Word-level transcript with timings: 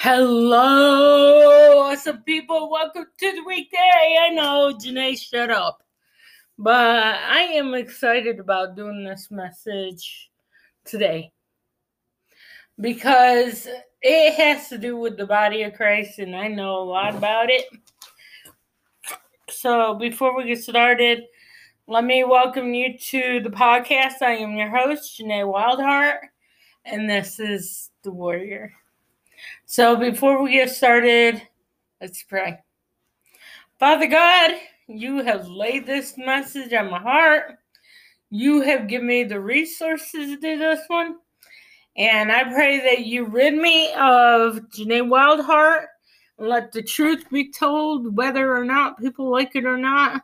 Hello, 0.00 1.80
awesome 1.80 2.18
people. 2.18 2.70
Welcome 2.70 3.06
to 3.18 3.32
the 3.32 3.42
weekday. 3.44 4.16
I 4.22 4.28
know, 4.28 4.72
Janae, 4.72 5.18
shut 5.18 5.50
up. 5.50 5.82
But 6.56 7.16
I 7.16 7.40
am 7.54 7.74
excited 7.74 8.38
about 8.38 8.76
doing 8.76 9.02
this 9.02 9.28
message 9.32 10.30
today 10.84 11.32
because 12.80 13.66
it 14.00 14.34
has 14.34 14.68
to 14.68 14.78
do 14.78 14.96
with 14.96 15.16
the 15.16 15.26
body 15.26 15.64
of 15.64 15.74
Christ, 15.74 16.20
and 16.20 16.36
I 16.36 16.46
know 16.46 16.76
a 16.76 16.84
lot 16.84 17.16
about 17.16 17.50
it. 17.50 17.64
So 19.50 19.94
before 19.94 20.36
we 20.36 20.46
get 20.46 20.62
started, 20.62 21.24
let 21.88 22.04
me 22.04 22.22
welcome 22.22 22.72
you 22.72 22.96
to 22.96 23.40
the 23.40 23.50
podcast. 23.50 24.22
I 24.22 24.36
am 24.36 24.56
your 24.56 24.70
host, 24.70 25.18
Janae 25.18 25.52
Wildheart, 25.52 26.18
and 26.84 27.10
this 27.10 27.40
is 27.40 27.90
The 28.04 28.12
Warrior. 28.12 28.72
So 29.70 29.96
before 29.96 30.42
we 30.42 30.52
get 30.52 30.70
started, 30.70 31.42
let's 32.00 32.22
pray. 32.22 32.58
Father 33.78 34.06
God, 34.06 34.52
you 34.86 35.22
have 35.22 35.46
laid 35.46 35.84
this 35.84 36.16
message 36.16 36.72
on 36.72 36.90
my 36.90 36.98
heart. 36.98 37.58
You 38.30 38.62
have 38.62 38.88
given 38.88 39.06
me 39.06 39.24
the 39.24 39.38
resources 39.38 40.30
to 40.30 40.36
do 40.40 40.56
this 40.56 40.80
one. 40.86 41.16
And 41.98 42.32
I 42.32 42.44
pray 42.44 42.80
that 42.80 43.04
you 43.04 43.26
rid 43.26 43.52
me 43.52 43.92
of 43.92 44.56
Janae 44.70 45.06
Wildheart 45.06 45.84
and 46.38 46.48
let 46.48 46.72
the 46.72 46.82
truth 46.82 47.28
be 47.28 47.52
told, 47.52 48.16
whether 48.16 48.56
or 48.56 48.64
not 48.64 48.98
people 48.98 49.30
like 49.30 49.54
it 49.54 49.66
or 49.66 49.76
not. 49.76 50.22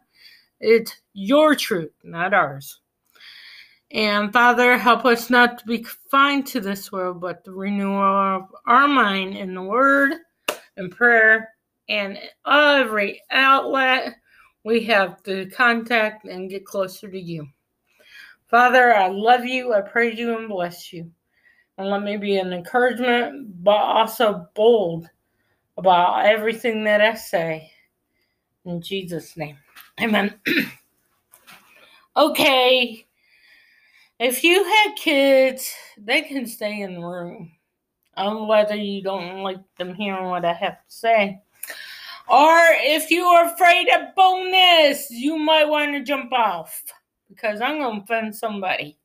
It's 0.58 0.96
your 1.12 1.54
truth, 1.54 1.92
not 2.02 2.32
ours. 2.32 2.80
And 3.94 4.32
Father, 4.32 4.76
help 4.76 5.04
us 5.04 5.30
not 5.30 5.58
to 5.58 5.66
be 5.66 5.78
confined 5.78 6.48
to 6.48 6.60
this 6.60 6.90
world, 6.90 7.20
but 7.20 7.44
the 7.44 7.52
renewal 7.52 8.02
of 8.02 8.52
our 8.66 8.88
mind 8.88 9.36
in 9.36 9.54
the 9.54 9.62
Word 9.62 10.14
and 10.76 10.90
prayer 10.90 11.50
and 11.88 12.18
every 12.44 13.22
outlet 13.30 14.16
we 14.64 14.82
have 14.84 15.22
to 15.22 15.46
contact 15.50 16.24
and 16.24 16.50
get 16.50 16.66
closer 16.66 17.08
to 17.08 17.20
you. 17.20 17.46
Father, 18.48 18.92
I 18.92 19.06
love 19.06 19.44
you, 19.44 19.72
I 19.72 19.80
praise 19.80 20.18
you, 20.18 20.36
and 20.36 20.48
bless 20.48 20.92
you. 20.92 21.08
And 21.78 21.88
let 21.88 22.02
me 22.02 22.16
be 22.16 22.38
an 22.38 22.52
encouragement, 22.52 23.62
but 23.62 23.76
also 23.76 24.48
bold 24.54 25.08
about 25.76 26.26
everything 26.26 26.82
that 26.82 27.00
I 27.00 27.14
say. 27.14 27.70
In 28.64 28.82
Jesus' 28.82 29.36
name. 29.36 29.58
Amen. 30.00 30.34
okay. 32.16 33.06
If 34.24 34.42
you 34.42 34.64
had 34.64 34.96
kids, 34.96 35.70
they 35.98 36.22
can 36.22 36.46
stay 36.46 36.80
in 36.80 36.94
the 36.94 37.06
room. 37.06 37.52
Um, 38.16 38.48
whether 38.48 38.74
you 38.74 39.02
don't 39.02 39.42
like 39.42 39.58
them 39.76 39.92
hearing 39.92 40.30
what 40.30 40.46
I 40.46 40.54
have 40.54 40.78
to 40.78 40.88
say. 40.88 41.42
Or 42.26 42.58
if 42.72 43.10
you 43.10 43.24
are 43.24 43.52
afraid 43.52 43.86
of 43.90 44.14
bonus, 44.16 45.10
you 45.10 45.36
might 45.36 45.68
want 45.68 45.92
to 45.92 46.02
jump 46.02 46.32
off 46.32 46.82
because 47.28 47.60
I'm 47.60 47.80
going 47.80 47.98
to 47.98 48.02
offend 48.02 48.34
somebody. 48.34 48.96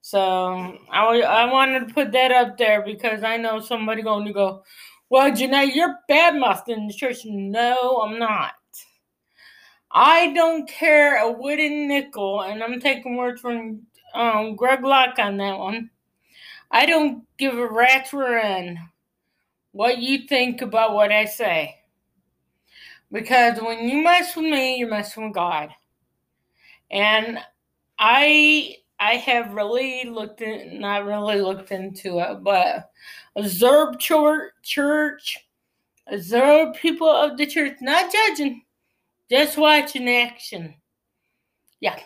So 0.00 0.78
I, 0.90 1.20
I 1.20 1.52
wanted 1.52 1.86
to 1.88 1.92
put 1.92 2.10
that 2.12 2.32
up 2.32 2.56
there 2.56 2.80
because 2.80 3.22
I 3.22 3.36
know 3.36 3.60
somebody 3.60 4.00
going 4.00 4.26
to 4.26 4.32
go, 4.32 4.62
well, 5.10 5.30
Janae, 5.30 5.74
you're 5.74 5.98
bad 6.08 6.36
mouthing 6.36 6.88
the 6.88 6.94
church. 6.94 7.26
No, 7.26 8.00
I'm 8.06 8.18
not. 8.18 8.52
I 9.90 10.32
don't 10.32 10.66
care 10.66 11.22
a 11.22 11.30
wooden 11.30 11.88
nickel, 11.88 12.40
and 12.40 12.62
I'm 12.62 12.80
taking 12.80 13.16
words 13.16 13.42
from 13.42 13.82
um, 14.14 14.56
Greg 14.56 14.82
Locke 14.82 15.18
on 15.18 15.36
that 15.38 15.58
one. 15.58 15.90
I 16.70 16.86
don't 16.86 17.24
give 17.36 17.56
a 17.58 17.68
rat's 17.68 18.12
rear 18.12 18.76
what 19.72 19.98
you 19.98 20.26
think 20.26 20.62
about 20.62 20.94
what 20.94 21.12
I 21.12 21.24
say. 21.24 21.76
Because 23.12 23.60
when 23.60 23.88
you 23.88 24.02
mess 24.02 24.36
with 24.36 24.44
me, 24.46 24.76
you're 24.76 24.88
messing 24.88 25.24
with 25.24 25.34
God. 25.34 25.70
And 26.90 27.38
I 27.98 28.76
I 28.98 29.14
have 29.14 29.54
really 29.54 30.04
looked 30.04 30.42
in 30.42 30.80
not 30.80 31.04
really 31.04 31.40
looked 31.40 31.72
into 31.72 32.20
it, 32.20 32.42
but 32.42 32.90
observe 33.34 33.98
church 33.98 34.52
church, 34.62 35.38
observe 36.06 36.74
people 36.74 37.08
of 37.08 37.36
the 37.36 37.46
church, 37.46 37.78
not 37.80 38.12
judging, 38.12 38.62
just 39.30 39.58
watching 39.58 40.08
action. 40.08 40.74
Yeah. 41.80 41.98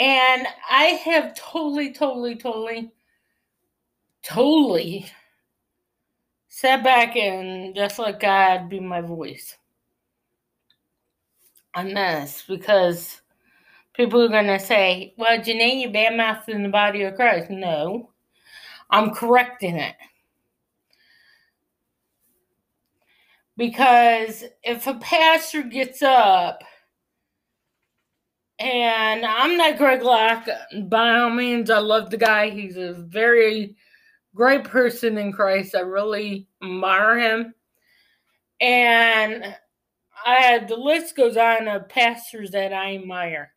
And 0.00 0.46
I 0.70 0.84
have 1.04 1.34
totally, 1.34 1.92
totally, 1.92 2.36
totally, 2.36 2.90
totally 4.22 5.06
sat 6.48 6.82
back 6.82 7.16
and 7.16 7.74
just 7.74 7.98
let 7.98 8.18
God 8.20 8.70
be 8.70 8.80
my 8.80 9.02
voice 9.02 9.58
on 11.74 11.94
this 11.94 12.44
because 12.48 13.20
people 13.94 14.22
are 14.22 14.28
going 14.28 14.46
to 14.46 14.58
say, 14.58 15.14
well, 15.18 15.38
Janae, 15.38 15.82
you're 15.82 15.92
bad 15.92 16.14
in 16.48 16.62
the 16.62 16.70
body 16.70 17.02
of 17.02 17.16
Christ. 17.16 17.50
No, 17.50 18.10
I'm 18.90 19.10
correcting 19.10 19.76
it. 19.76 19.96
Because 23.58 24.44
if 24.62 24.86
a 24.86 24.94
pastor 24.94 25.62
gets 25.62 26.02
up 26.02 26.62
and 28.60 29.24
I'm 29.24 29.56
not 29.56 29.78
Greg 29.78 30.02
Locke. 30.02 30.46
By 30.84 31.18
all 31.18 31.30
means, 31.30 31.70
I 31.70 31.78
love 31.78 32.10
the 32.10 32.18
guy. 32.18 32.50
He's 32.50 32.76
a 32.76 32.92
very 32.92 33.74
great 34.34 34.64
person 34.64 35.16
in 35.16 35.32
Christ. 35.32 35.74
I 35.74 35.80
really 35.80 36.46
admire 36.62 37.18
him. 37.18 37.54
And 38.60 39.56
I 40.26 40.58
the 40.68 40.76
list 40.76 41.16
goes 41.16 41.38
on 41.38 41.66
of 41.68 41.88
pastors 41.88 42.50
that 42.50 42.74
I 42.74 42.96
admire. 42.96 43.54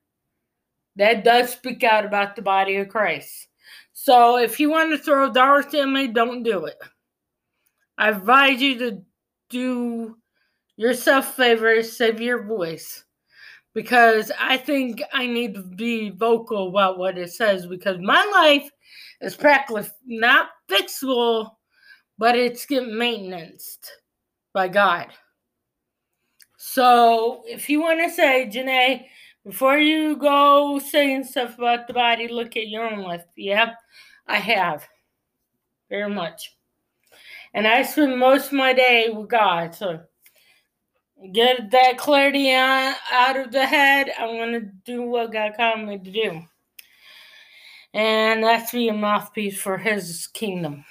That 0.96 1.26
does 1.26 1.52
speak 1.52 1.84
out 1.84 2.06
about 2.06 2.38
the 2.38 2.42
body 2.42 2.78
of 2.78 2.88
Christ. 2.88 3.48
So 3.92 4.38
if 4.38 4.60
you 4.60 4.70
want 4.70 4.92
to 4.92 4.98
throw 4.98 5.32
darts 5.34 5.74
at 5.74 5.90
me, 5.90 6.08
don't 6.08 6.44
do 6.44 6.66
it. 6.66 6.78
I 7.98 8.10
advise 8.10 8.62
you 8.62 8.80
to 8.80 9.02
do 9.50 10.18
yourself 10.78 11.36
favor, 11.36 11.84
save 11.84 12.22
your 12.22 12.44
voice 12.44 13.04
because 13.74 14.32
I 14.40 14.58
think 14.58 15.02
I 15.12 15.26
need 15.26 15.56
to 15.56 15.64
be 15.64 16.12
vocal 16.12 16.70
about 16.70 16.98
what 16.98 17.18
it 17.18 17.32
says 17.32 17.66
because 17.66 18.00
my 18.00 18.24
life 18.34 18.70
is 19.22 19.36
practically 19.36 19.86
not 20.06 20.50
fixable, 20.70 21.52
but 22.18 22.36
it's 22.36 22.66
getting 22.66 22.98
maintenance 22.98 23.80
by 24.54 24.68
God. 24.68 25.08
So 26.58 27.44
if 27.48 27.70
you 27.70 27.82
want 27.82 28.00
to 28.02 28.10
say, 28.10 28.50
Janae, 28.52 29.06
before 29.44 29.78
you 29.78 30.16
go 30.16 30.80
saying 30.80 31.26
stuff 31.26 31.58
about 31.58 31.88
the 31.88 31.94
body, 31.94 32.28
look 32.28 32.56
at 32.56 32.70
your 32.70 32.90
own 32.90 33.00
life. 33.00 33.26
Yeah, 33.36 33.74
I 34.28 34.38
have. 34.38 34.88
Very 35.90 36.10
much. 36.10 36.56
And 37.54 37.68
I 37.68 37.84
spend 37.84 38.18
most 38.18 38.48
of 38.48 38.54
my 38.54 38.74
day 38.74 39.10
with 39.10 39.30
God. 39.30 39.76
So 39.76 40.02
get 41.32 41.72
that 41.72 41.98
clarity 41.98 42.54
on, 42.54 42.96
out 43.12 43.38
of 43.38 43.52
the 43.52 43.66
head. 43.66 44.12
I'm 44.20 44.36
going 44.38 44.54
to 44.54 44.72
do 44.86 45.04
what 45.04 45.32
God 45.32 45.54
called 45.56 45.88
me 45.88 45.98
to 45.98 46.12
do. 46.12 46.42
And 47.94 48.44
that's 48.44 48.72
be 48.72 48.90
a 48.90 48.94
mouthpiece 48.94 49.60
for 49.60 49.78
His 49.78 50.28
kingdom. 50.28 50.84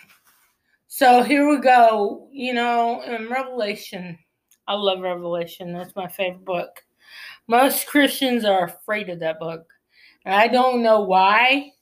So 0.86 1.22
here 1.22 1.48
we 1.48 1.58
go. 1.58 2.28
You 2.32 2.54
know, 2.54 3.02
in 3.02 3.28
Revelation, 3.28 4.18
I 4.68 4.74
love 4.74 5.00
Revelation. 5.00 5.72
That's 5.72 5.96
my 5.96 6.08
favorite 6.08 6.44
book. 6.44 6.82
Most 7.48 7.86
Christians 7.86 8.44
are 8.44 8.64
afraid 8.64 9.08
of 9.08 9.20
that 9.20 9.40
book. 9.40 9.66
And 10.24 10.34
I 10.34 10.48
don't 10.48 10.82
know 10.82 11.00
why. 11.00 11.72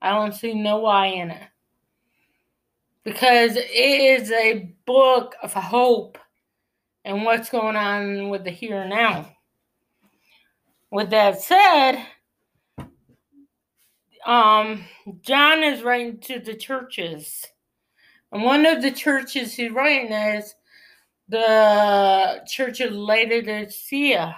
I 0.00 0.10
don't 0.10 0.34
see 0.34 0.54
no 0.54 0.78
why 0.78 1.06
in 1.06 1.30
it. 1.30 1.42
Because 3.04 3.56
it 3.56 3.70
is 3.70 4.30
a 4.30 4.74
book 4.86 5.34
of 5.42 5.52
hope 5.52 6.16
and 7.04 7.24
what's 7.24 7.50
going 7.50 7.76
on 7.76 8.30
with 8.30 8.44
the 8.44 8.50
here 8.50 8.80
and 8.80 8.90
now. 8.90 9.30
With 10.90 11.10
that 11.10 11.40
said, 11.40 12.06
um, 14.24 14.84
John 15.20 15.62
is 15.62 15.82
writing 15.82 16.18
to 16.20 16.38
the 16.38 16.54
churches. 16.54 17.44
And 18.32 18.42
one 18.42 18.64
of 18.64 18.80
the 18.80 18.90
churches 18.90 19.54
he's 19.54 19.70
writing 19.70 20.12
is 20.12 20.54
the 21.28 22.42
Church 22.46 22.80
of 22.80 22.92
Laodicea. 22.92 24.36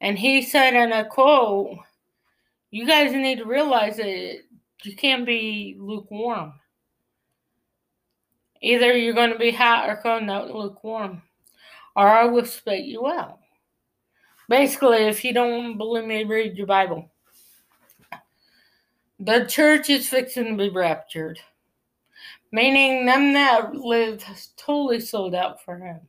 And 0.00 0.18
he 0.18 0.42
said 0.42 0.74
in 0.74 0.92
a 0.92 1.04
quote, 1.04 1.78
You 2.70 2.86
guys 2.86 3.12
need 3.12 3.38
to 3.38 3.44
realize 3.44 3.96
that 3.96 4.38
you 4.84 4.96
can't 4.96 5.26
be 5.26 5.76
lukewarm. 5.78 6.54
Either 8.60 8.96
you're 8.96 9.14
going 9.14 9.32
to 9.32 9.38
be 9.38 9.50
hot 9.50 9.88
or 9.88 9.96
cold, 9.96 10.22
not 10.22 10.54
lukewarm 10.54 11.22
or 11.96 12.08
I 12.08 12.24
will 12.24 12.44
spit 12.44 12.84
you 12.84 13.06
out. 13.06 13.38
Basically, 14.48 14.98
if 14.98 15.24
you 15.24 15.32
don't 15.32 15.78
believe 15.78 16.04
me, 16.04 16.24
read 16.24 16.56
your 16.56 16.66
Bible. 16.66 17.10
The 19.20 19.46
church 19.46 19.88
is 19.88 20.08
fixing 20.08 20.44
to 20.46 20.56
be 20.56 20.68
raptured. 20.68 21.38
meaning 22.52 23.06
them 23.06 23.32
that 23.32 23.74
live 23.74 24.22
has 24.22 24.48
totally 24.56 25.00
sold 25.00 25.34
out 25.34 25.64
for 25.64 25.78
Him. 25.78 26.00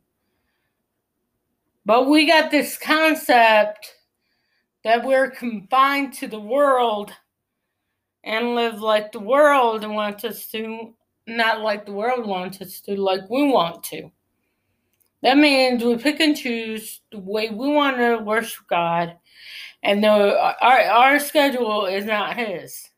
But 1.86 2.10
we 2.10 2.28
got 2.28 2.52
this 2.52 2.78
concept 2.78 3.96
that 4.84 5.04
we're 5.04 5.32
confined 5.32 6.14
to 6.16 6.28
the 6.28 6.40
world 6.40 7.12
and 8.24 8.56
live 8.56 8.80
like 8.82 9.12
the 9.12 9.20
world 9.20 9.86
wants 9.88 10.24
us 10.24 10.48
to, 10.52 10.94
not 11.28 11.62
like 11.62 11.86
the 11.86 11.92
world 11.94 12.28
wants 12.28 12.62
us 12.62 12.80
to, 12.82 12.96
like 13.00 13.30
we 13.30 13.50
want 13.50 13.84
to. 13.86 14.12
That 15.24 15.38
means 15.38 15.81
we 15.81 15.96
pick 15.98 16.20
and 16.20 16.36
choose 16.36 17.02
the 17.10 17.18
way 17.18 17.50
we 17.50 17.70
want 17.70 17.96
to 17.98 18.18
worship 18.18 18.68
God, 18.68 19.16
and 19.81 20.04
the, 20.04 20.10
our, 20.10 20.80
our 20.81 21.20
schedule 21.20 21.86
is 21.86 22.04
not 22.04 22.36
His. 22.36 22.90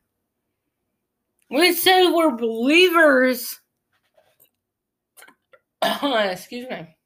We 1.48 1.72
say 1.72 2.10
we're 2.10 2.34
believers. 2.36 3.60
Excuse 6.02 6.68
me. 6.68 6.96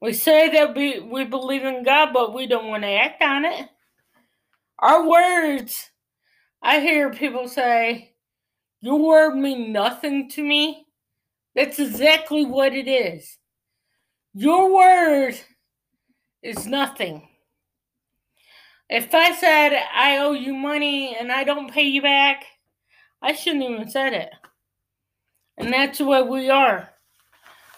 We 0.00 0.12
say 0.12 0.48
that 0.50 0.76
we, 0.76 1.00
we 1.00 1.24
believe 1.24 1.64
in 1.64 1.82
God, 1.82 2.12
but 2.12 2.32
we 2.32 2.46
don't 2.46 2.68
want 2.68 2.84
to 2.84 2.88
act 2.88 3.20
on 3.22 3.44
it. 3.44 3.68
Our 4.78 5.08
words, 5.08 5.90
I 6.62 6.78
hear 6.78 7.10
people 7.10 7.48
say, 7.48 8.14
Your 8.80 9.00
word 9.00 9.34
mean 9.34 9.72
nothing 9.72 10.30
to 10.30 10.42
me. 10.44 10.86
That's 11.56 11.80
exactly 11.80 12.44
what 12.44 12.74
it 12.74 12.86
is. 12.86 13.38
Your 14.38 14.70
word 14.70 15.34
is 16.42 16.66
nothing. 16.66 17.26
If 18.90 19.14
I 19.14 19.34
said 19.34 19.72
I 19.94 20.18
owe 20.18 20.32
you 20.32 20.52
money 20.52 21.16
and 21.18 21.32
I 21.32 21.42
don't 21.42 21.72
pay 21.72 21.84
you 21.84 22.02
back, 22.02 22.44
I 23.22 23.32
shouldn't 23.32 23.64
even 23.64 23.88
said 23.88 24.12
it. 24.12 24.28
And 25.56 25.72
that's 25.72 26.00
what 26.00 26.28
we 26.28 26.50
are. 26.50 26.90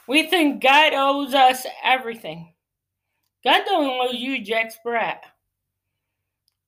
We 0.09 0.25
think 0.25 0.61
God 0.61 0.95
owes 0.95 1.33
us 1.33 1.65
everything. 1.85 2.53
God 3.45 3.63
don't 3.65 4.09
owe 4.09 4.11
you 4.11 4.45
Jack 4.45 4.73
Sprat. 4.73 5.23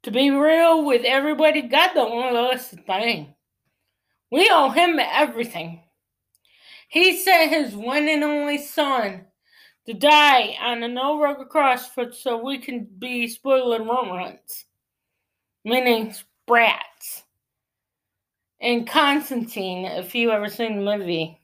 To 0.05 0.13
be 0.13 0.31
real 0.31 0.85
with 0.85 1.03
everybody, 1.05 1.63
God 1.63 1.91
don't 1.95 2.13
owe 2.13 2.53
us 2.53 2.73
a 2.73 2.77
thing. 2.77 3.35
We 4.31 4.49
owe 4.53 4.71
him 4.71 5.01
everything. 5.01 5.83
He 6.87 7.17
sent 7.17 7.51
his 7.51 7.75
one 7.75 8.09
and 8.09 8.23
only 8.23 8.59
son 8.59 9.27
to 9.87 9.95
die 9.95 10.57
on 10.61 10.83
a 10.83 10.89
no 10.89 11.21
rugged 11.21 11.49
cross 11.49 11.89
for 11.89 12.13
so 12.13 12.43
we 12.45 12.59
can 12.59 12.87
be 12.99 13.27
spoiled 13.29 13.87
runs, 13.89 14.67
meaning 15.65 16.13
sprats. 16.13 17.25
And 18.61 18.87
Constantine, 18.87 19.87
if 19.87 20.15
you 20.15 20.31
ever 20.31 20.49
seen 20.49 20.77
the 20.77 20.99
movie, 20.99 21.41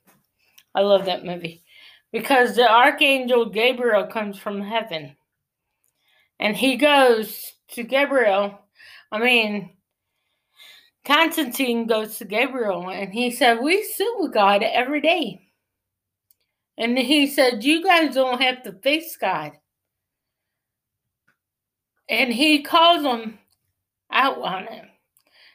I 0.74 0.82
love 0.82 1.06
that 1.06 1.24
movie 1.24 1.64
because 2.12 2.56
the 2.56 2.70
archangel 2.70 3.46
Gabriel 3.46 4.06
comes 4.06 4.38
from 4.38 4.60
heaven, 4.60 5.16
and 6.38 6.54
he 6.54 6.76
goes 6.76 7.54
to 7.68 7.82
Gabriel. 7.82 8.58
I 9.10 9.18
mean, 9.18 9.70
Constantine 11.06 11.86
goes 11.86 12.18
to 12.18 12.26
Gabriel, 12.26 12.90
and 12.90 13.12
he 13.12 13.30
said, 13.30 13.60
"We 13.60 13.82
sit 13.82 14.08
with 14.18 14.34
God 14.34 14.62
every 14.62 15.00
day." 15.00 15.45
And 16.78 16.98
he 16.98 17.26
said, 17.26 17.64
You 17.64 17.82
guys 17.82 18.14
don't 18.14 18.40
have 18.40 18.62
to 18.64 18.72
face 18.72 19.16
God. 19.16 19.52
And 22.08 22.32
he 22.32 22.62
calls 22.62 23.02
them 23.02 23.38
out 24.10 24.40
on 24.40 24.64
it. 24.64 24.84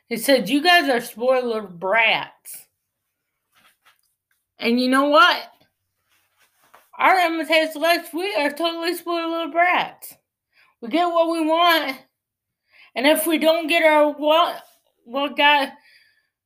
He 0.08 0.18
said, 0.18 0.50
You 0.50 0.62
guys 0.62 0.90
are 0.90 1.02
spoiler 1.02 1.62
brats. 1.62 2.68
And 4.60 4.80
you 4.80 4.90
know 4.90 5.10
what? 5.10 5.42
Our 6.98 7.18
imitators 7.20 7.76
life, 7.76 8.14
we 8.14 8.36
are 8.36 8.52
totally 8.52 8.96
spoiler 8.96 9.48
brats. 9.48 10.16
We 10.82 10.90
get 10.90 11.06
what 11.06 11.32
we 11.32 11.46
want. 11.46 11.98
And 12.96 13.08
if 13.08 13.26
we 13.26 13.38
don't 13.38 13.68
get 13.68 13.84
our 13.84 14.12
what 14.12 14.64
what 15.04 15.38
God 15.38 15.72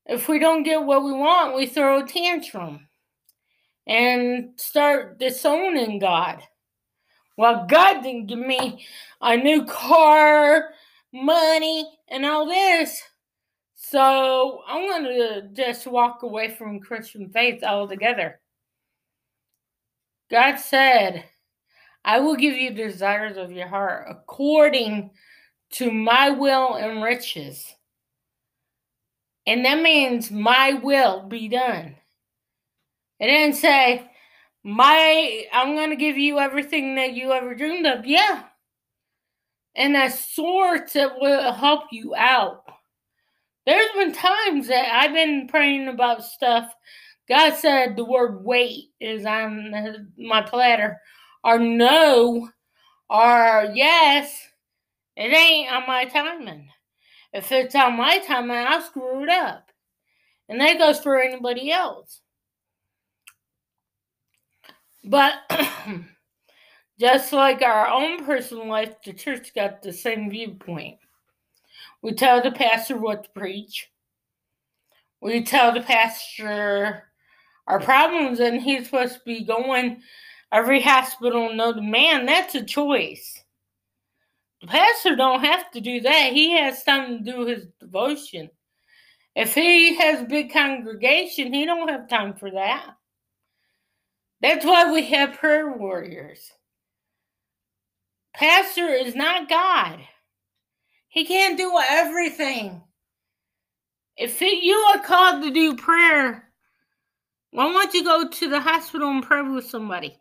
if 0.06 0.30
we 0.30 0.38
don't 0.38 0.64
get 0.64 0.84
what 0.84 1.04
we 1.04 1.12
want, 1.12 1.56
we 1.56 1.66
throw 1.66 2.04
a 2.04 2.08
tantrum 2.08 2.85
and 3.88 4.50
start 4.56 5.20
disowning 5.20 6.00
God. 6.00 6.42
Well, 7.38 7.66
God 7.68 8.02
didn't 8.02 8.28
give 8.28 8.40
me 8.40 8.86
a 9.22 9.36
new 9.36 9.66
car, 9.66 10.70
money, 11.14 11.88
and 12.08 12.26
all 12.26 12.48
this. 12.48 13.02
So 13.76 14.62
I'm 14.68 14.88
going 14.88 15.04
to 15.04 15.50
just 15.54 15.86
walk 15.86 16.24
away 16.24 16.56
from 16.56 16.80
Christian 16.80 17.30
faith 17.30 17.64
altogether. 17.64 18.40
God 20.32 20.58
said, 20.58 21.26
I 22.04 22.20
will 22.20 22.36
give 22.36 22.56
you 22.56 22.72
desires 22.72 23.38
of 23.38 23.52
your 23.52 23.68
heart 23.68 24.08
according 24.10 25.12
to 25.72 25.92
my 25.92 26.30
will 26.30 26.76
and 26.76 27.04
riches. 27.04 27.74
And 29.46 29.66
that 29.66 29.82
means 29.82 30.32
my 30.32 30.74
will 30.74 31.28
be 31.28 31.48
done. 31.48 31.96
It 33.20 33.28
didn't 33.28 33.56
say, 33.56 34.10
my 34.64 35.46
I'm 35.54 35.76
gonna 35.76 35.96
give 35.96 36.18
you 36.18 36.40
everything 36.40 36.96
that 36.96 37.14
you 37.14 37.32
ever 37.32 37.56
dreamed 37.56 37.86
of. 37.86 38.06
Yeah. 38.06 38.44
And 39.76 39.96
a 39.96 40.10
sort 40.10 40.92
that 40.94 41.20
will 41.20 41.52
help 41.52 41.84
you 41.92 42.16
out. 42.16 42.64
There's 43.66 43.92
been 43.96 44.14
times 44.14 44.68
that 44.68 44.94
I've 44.94 45.14
been 45.14 45.48
praying 45.48 45.88
about 45.88 46.24
stuff. 46.24 46.74
God 47.28 47.56
said 47.56 47.96
the 47.96 48.06
word 48.06 48.44
wait 48.44 48.92
is 49.00 49.26
on 49.26 50.12
my 50.18 50.42
platter, 50.42 51.00
or 51.44 51.60
no, 51.60 52.50
or 53.10 53.72
yes. 53.74 54.36
It 55.18 55.34
ain't 55.34 55.72
on 55.72 55.88
my 55.88 56.06
timing. 56.06 56.70
If 57.34 57.52
it's 57.52 57.76
on 57.76 57.98
my 57.98 58.20
timing, 58.20 58.58
I'll 58.58 58.82
screw 58.82 59.24
it 59.24 59.30
up. 59.30 59.72
And 60.50 60.60
that 60.62 60.78
goes 60.78 61.00
for 61.00 61.22
anybody 61.22 61.72
else. 61.72 62.22
But 65.06 65.36
just 67.00 67.32
like 67.32 67.62
our 67.62 67.88
own 67.88 68.26
personal 68.26 68.68
life, 68.68 68.96
the 69.04 69.14
church 69.14 69.54
got 69.54 69.82
the 69.82 69.94
same 69.94 70.30
viewpoint. 70.32 70.98
We 72.02 72.14
tell 72.14 72.42
the 72.42 72.52
pastor 72.52 72.98
what 72.98 73.24
to 73.24 73.30
preach. 73.30 73.92
We 75.22 75.44
tell 75.44 75.72
the 75.72 75.82
pastor 75.82 77.04
our 77.68 77.80
problems, 77.80 78.40
and 78.40 78.62
he's 78.62 78.86
supposed 78.86 79.16
to 79.16 79.22
be 79.26 79.44
going 79.44 80.02
every 80.52 80.82
hospital 80.82 81.54
know 81.54 81.72
the 81.72 81.82
man. 81.82 82.26
That's 82.26 82.56
a 82.56 82.64
choice. 82.64 83.44
The 84.62 84.68
pastor 84.68 85.16
don't 85.16 85.44
have 85.44 85.70
to 85.72 85.82
do 85.82 86.02
that. 86.02 86.34
He 86.34 86.52
has 86.58 86.84
time 86.84 87.18
to 87.18 87.32
do 87.32 87.46
his 87.46 87.68
devotion. 87.80 88.50
If 89.36 89.54
he 89.54 89.96
has 89.96 90.22
a 90.22 90.26
big 90.26 90.52
congregation, 90.52 91.54
he 91.54 91.66
don't 91.66 91.90
have 91.90 92.08
time 92.08 92.34
for 92.34 92.50
that. 92.52 92.96
That's 94.42 94.66
why 94.66 94.92
we 94.92 95.06
have 95.08 95.38
prayer 95.38 95.72
warriors. 95.72 96.52
Pastor 98.34 98.88
is 98.88 99.16
not 99.16 99.50
God. 99.50 100.00
He 101.08 101.26
can't 101.26 101.58
do 101.58 101.72
everything. 101.90 102.82
If 104.18 104.42
you 104.42 104.76
are 104.76 105.00
called 105.00 105.44
to 105.44 105.52
do 105.52 105.76
prayer, 105.76 106.50
why 107.52 107.72
don't 107.72 107.94
you 107.94 108.04
go 108.04 108.28
to 108.28 108.50
the 108.50 108.60
hospital 108.60 109.10
and 109.10 109.24
pray 109.24 109.42
with 109.42 109.66
somebody? 109.66 110.18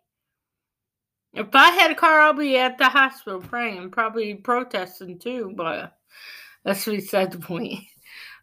If 1.33 1.49
I 1.53 1.71
had 1.71 1.91
a 1.91 1.97
car, 1.97 2.21
I'll 2.21 2.33
be 2.33 2.57
at 2.57 2.79
the 2.79 2.89
hospital 2.89 3.41
praying, 3.41 3.91
probably 3.91 4.35
protesting 4.35 5.19
too, 5.19 5.53
but 5.57 5.97
that's 6.65 6.85
beside 6.85 7.33
the 7.33 7.39
point. 7.39 7.81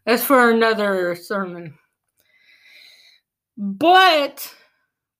That's 0.04 0.22
for 0.22 0.50
another 0.50 1.14
sermon. 1.14 1.78
But 3.56 4.54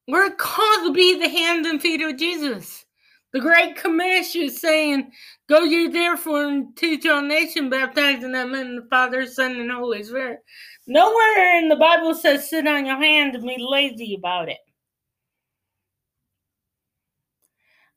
we're 0.08 0.30
called 0.30 0.86
to 0.86 0.92
be 0.92 1.18
the 1.18 1.28
hands 1.28 1.66
and 1.66 1.80
feet 1.80 2.02
of 2.02 2.16
Jesus. 2.16 2.84
The 3.32 3.40
Great 3.40 3.76
Commission 3.76 4.42
is 4.42 4.60
saying, 4.60 5.10
Go 5.48 5.62
ye 5.62 5.88
therefore 5.88 6.44
and 6.44 6.76
teach 6.76 7.06
all 7.06 7.22
nations, 7.22 7.70
baptizing 7.70 8.32
them 8.32 8.54
in 8.54 8.76
the 8.76 8.86
Father, 8.90 9.26
Son, 9.26 9.56
and 9.56 9.70
Holy 9.70 10.02
Spirit. 10.02 10.40
Nowhere 10.86 11.58
in 11.58 11.68
the 11.68 11.76
Bible 11.76 12.14
says 12.14 12.48
sit 12.48 12.66
on 12.66 12.84
your 12.84 13.00
hands 13.00 13.36
and 13.36 13.44
be 13.44 13.56
lazy 13.58 14.14
about 14.14 14.48
it. 14.48 14.58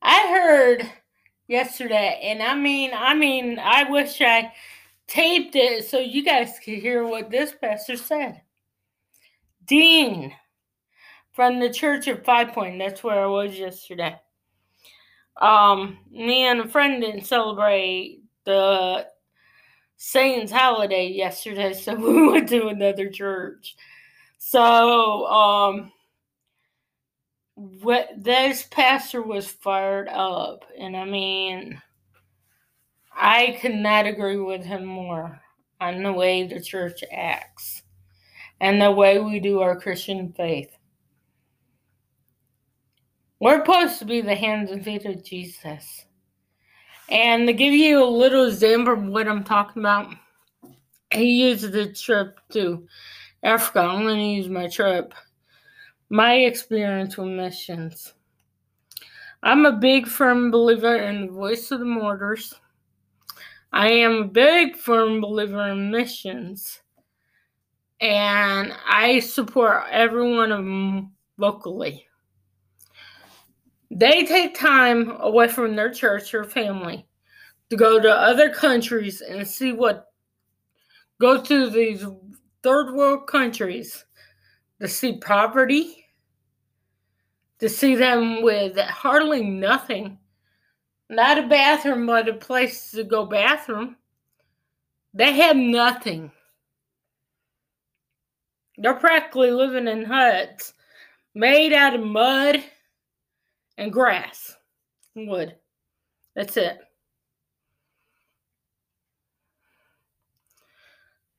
I 0.00 0.28
heard 0.28 0.90
yesterday, 1.48 2.20
and 2.22 2.42
I 2.42 2.54
mean, 2.54 2.92
I 2.94 3.14
mean, 3.14 3.58
I 3.58 3.90
wish 3.90 4.20
I 4.20 4.52
taped 5.06 5.56
it 5.56 5.84
so 5.84 5.98
you 5.98 6.24
guys 6.24 6.58
could 6.64 6.78
hear 6.78 7.04
what 7.04 7.30
this 7.30 7.54
pastor 7.60 7.96
said. 7.96 8.40
Dean 9.64 10.32
from 11.36 11.60
the 11.60 11.70
church 11.70 12.08
of 12.08 12.24
Five 12.24 12.52
Point. 12.52 12.78
That's 12.78 13.04
where 13.04 13.22
I 13.22 13.26
was 13.26 13.56
yesterday. 13.56 14.18
Um, 15.40 15.98
me 16.10 16.44
and 16.44 16.60
a 16.60 16.68
friend 16.68 17.02
didn't 17.02 17.26
celebrate 17.26 18.22
the 18.44 19.06
Saints 19.98 20.50
holiday 20.50 21.08
yesterday, 21.08 21.74
so 21.74 21.94
we 21.94 22.28
went 22.28 22.48
to 22.48 22.68
another 22.68 23.10
church. 23.10 23.76
So, 24.38 25.26
um, 25.26 25.92
what 27.54 28.08
this 28.16 28.64
pastor 28.70 29.22
was 29.22 29.46
fired 29.46 30.08
up, 30.08 30.64
and 30.78 30.96
I 30.96 31.04
mean, 31.04 31.82
I 33.14 33.58
could 33.60 33.74
not 33.74 34.06
agree 34.06 34.38
with 34.38 34.64
him 34.64 34.86
more 34.86 35.40
on 35.80 36.02
the 36.02 36.12
way 36.12 36.46
the 36.46 36.60
church 36.60 37.02
acts 37.12 37.82
and 38.60 38.80
the 38.80 38.90
way 38.90 39.18
we 39.18 39.40
do 39.40 39.60
our 39.60 39.78
Christian 39.78 40.32
faith. 40.32 40.75
We're 43.38 43.58
supposed 43.58 43.98
to 43.98 44.06
be 44.06 44.22
the 44.22 44.34
hands 44.34 44.70
and 44.70 44.82
feet 44.82 45.04
of 45.04 45.22
Jesus. 45.22 46.06
And 47.10 47.46
to 47.46 47.52
give 47.52 47.74
you 47.74 48.02
a 48.02 48.08
little 48.08 48.46
example 48.46 48.94
of 48.94 49.04
what 49.04 49.28
I'm 49.28 49.44
talking 49.44 49.82
about, 49.82 50.14
he 51.12 51.48
used 51.48 51.70
the 51.70 51.92
trip 51.92 52.40
to 52.52 52.86
Africa. 53.42 53.80
I'm 53.80 54.02
going 54.02 54.18
to 54.18 54.24
use 54.24 54.48
my 54.48 54.68
trip, 54.68 55.12
my 56.08 56.34
experience 56.34 57.18
with 57.18 57.28
missions. 57.28 58.14
I'm 59.42 59.66
a 59.66 59.72
big 59.72 60.06
firm 60.06 60.50
believer 60.50 60.96
in 60.96 61.26
the 61.26 61.32
voice 61.32 61.70
of 61.70 61.80
the 61.80 61.84
martyrs. 61.84 62.54
I 63.70 63.90
am 63.90 64.12
a 64.14 64.24
big 64.24 64.76
firm 64.76 65.20
believer 65.20 65.68
in 65.68 65.90
missions. 65.90 66.80
And 68.00 68.74
I 68.88 69.20
support 69.20 69.84
every 69.90 70.34
one 70.34 70.52
of 70.52 70.64
them 70.64 71.12
locally. 71.36 72.06
They 73.90 74.24
take 74.24 74.58
time 74.58 75.16
away 75.20 75.48
from 75.48 75.76
their 75.76 75.90
church 75.90 76.34
or 76.34 76.44
family 76.44 77.06
to 77.70 77.76
go 77.76 78.00
to 78.00 78.10
other 78.10 78.50
countries 78.50 79.20
and 79.20 79.46
see 79.46 79.72
what 79.72 80.06
go 81.20 81.40
to 81.40 81.70
these 81.70 82.04
third 82.62 82.94
world 82.94 83.26
countries 83.26 84.04
to 84.80 84.88
see 84.88 85.18
poverty, 85.18 86.04
to 87.58 87.68
see 87.68 87.94
them 87.94 88.42
with 88.42 88.76
hardly 88.78 89.42
nothing, 89.42 90.18
not 91.08 91.38
a 91.38 91.46
bathroom, 91.46 92.06
but 92.06 92.28
a 92.28 92.34
place 92.34 92.90
to 92.90 93.04
go 93.04 93.24
bathroom. 93.24 93.96
They 95.14 95.32
have 95.32 95.56
nothing. 95.56 96.30
They're 98.78 98.94
practically 98.94 99.50
living 99.50 99.88
in 99.88 100.04
huts 100.04 100.74
made 101.34 101.72
out 101.72 101.94
of 101.94 102.02
mud 102.02 102.62
and 103.78 103.92
grass 103.92 104.56
and 105.14 105.28
wood. 105.28 105.56
That's 106.34 106.56
it. 106.56 106.78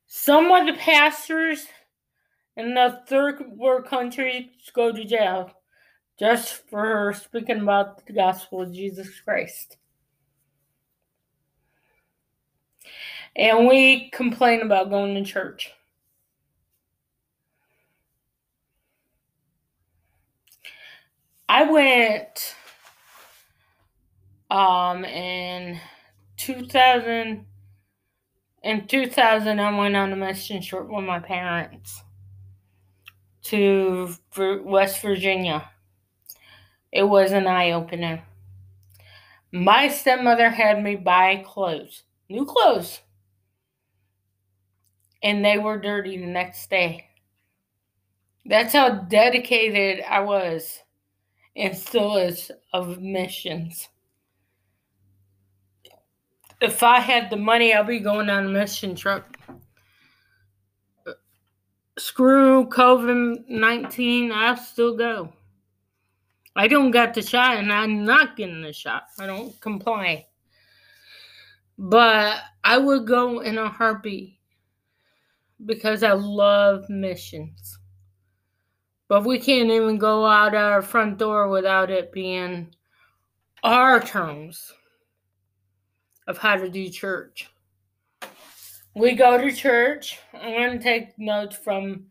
Some 0.06 0.50
of 0.50 0.66
the 0.66 0.74
pastors 0.74 1.66
in 2.56 2.74
the 2.74 3.02
third 3.06 3.44
world 3.56 3.86
countries 3.86 4.46
go 4.74 4.92
to 4.92 5.04
jail 5.04 5.52
just 6.18 6.68
for 6.68 7.14
speaking 7.14 7.60
about 7.60 8.04
the 8.04 8.12
gospel 8.12 8.62
of 8.62 8.72
Jesus 8.72 9.20
Christ. 9.20 9.76
And 13.36 13.68
we 13.68 14.10
complain 14.10 14.62
about 14.62 14.90
going 14.90 15.14
to 15.14 15.24
church. 15.30 15.72
I 21.48 21.62
went 21.70 22.54
um 24.50 25.04
in 25.04 25.78
2000 26.36 27.44
in 28.62 28.86
2000 28.86 29.60
I 29.60 29.78
went 29.78 29.96
on 29.96 30.12
a 30.12 30.16
mission 30.16 30.62
trip 30.62 30.88
with 30.88 31.04
my 31.04 31.18
parents 31.20 32.02
to 33.42 34.14
West 34.36 35.00
Virginia. 35.00 35.70
It 36.92 37.04
was 37.04 37.32
an 37.32 37.46
eye 37.46 37.70
opener. 37.72 38.24
My 39.52 39.88
stepmother 39.88 40.50
had 40.50 40.82
me 40.82 40.96
buy 40.96 41.42
clothes, 41.46 42.04
new 42.28 42.44
clothes, 42.44 43.00
and 45.22 45.44
they 45.44 45.58
were 45.58 45.78
dirty 45.78 46.16
the 46.18 46.26
next 46.26 46.68
day. 46.70 47.08
That's 48.44 48.72
how 48.72 48.90
dedicated 48.90 50.04
I 50.08 50.20
was 50.20 50.80
and 51.58 51.76
still 51.76 52.16
is 52.16 52.50
of 52.72 53.00
missions. 53.02 53.88
If 56.60 56.82
I 56.82 57.00
had 57.00 57.30
the 57.30 57.36
money, 57.36 57.74
I'll 57.74 57.84
be 57.84 57.98
going 57.98 58.30
on 58.30 58.46
a 58.46 58.48
mission 58.48 58.94
trip. 58.94 59.24
Screw 61.98 62.68
COVID 62.68 63.48
19, 63.48 64.32
I'll 64.32 64.56
still 64.56 64.96
go. 64.96 65.32
I 66.54 66.68
don't 66.68 66.92
got 66.92 67.14
the 67.14 67.22
shot 67.22 67.56
and 67.56 67.72
I'm 67.72 68.04
not 68.04 68.36
getting 68.36 68.62
the 68.62 68.72
shot. 68.72 69.04
I 69.18 69.26
don't 69.26 69.60
complain. 69.60 70.24
But 71.76 72.40
I 72.64 72.78
would 72.78 73.06
go 73.06 73.40
in 73.40 73.58
a 73.58 73.68
heartbeat 73.68 74.38
because 75.64 76.02
I 76.02 76.12
love 76.12 76.88
missions. 76.88 77.77
But 79.08 79.24
we 79.24 79.38
can't 79.38 79.70
even 79.70 79.96
go 79.96 80.26
out 80.26 80.54
our 80.54 80.82
front 80.82 81.18
door 81.18 81.48
without 81.48 81.90
it 81.90 82.12
being 82.12 82.74
our 83.64 84.00
terms 84.00 84.72
of 86.26 86.36
how 86.36 86.56
to 86.56 86.68
do 86.68 86.88
church. 86.90 87.50
We 88.94 89.14
go 89.14 89.38
to 89.38 89.50
church. 89.50 90.18
I'm 90.34 90.52
going 90.52 90.78
to 90.78 90.84
take 90.84 91.18
notes 91.18 91.56
from 91.56 92.06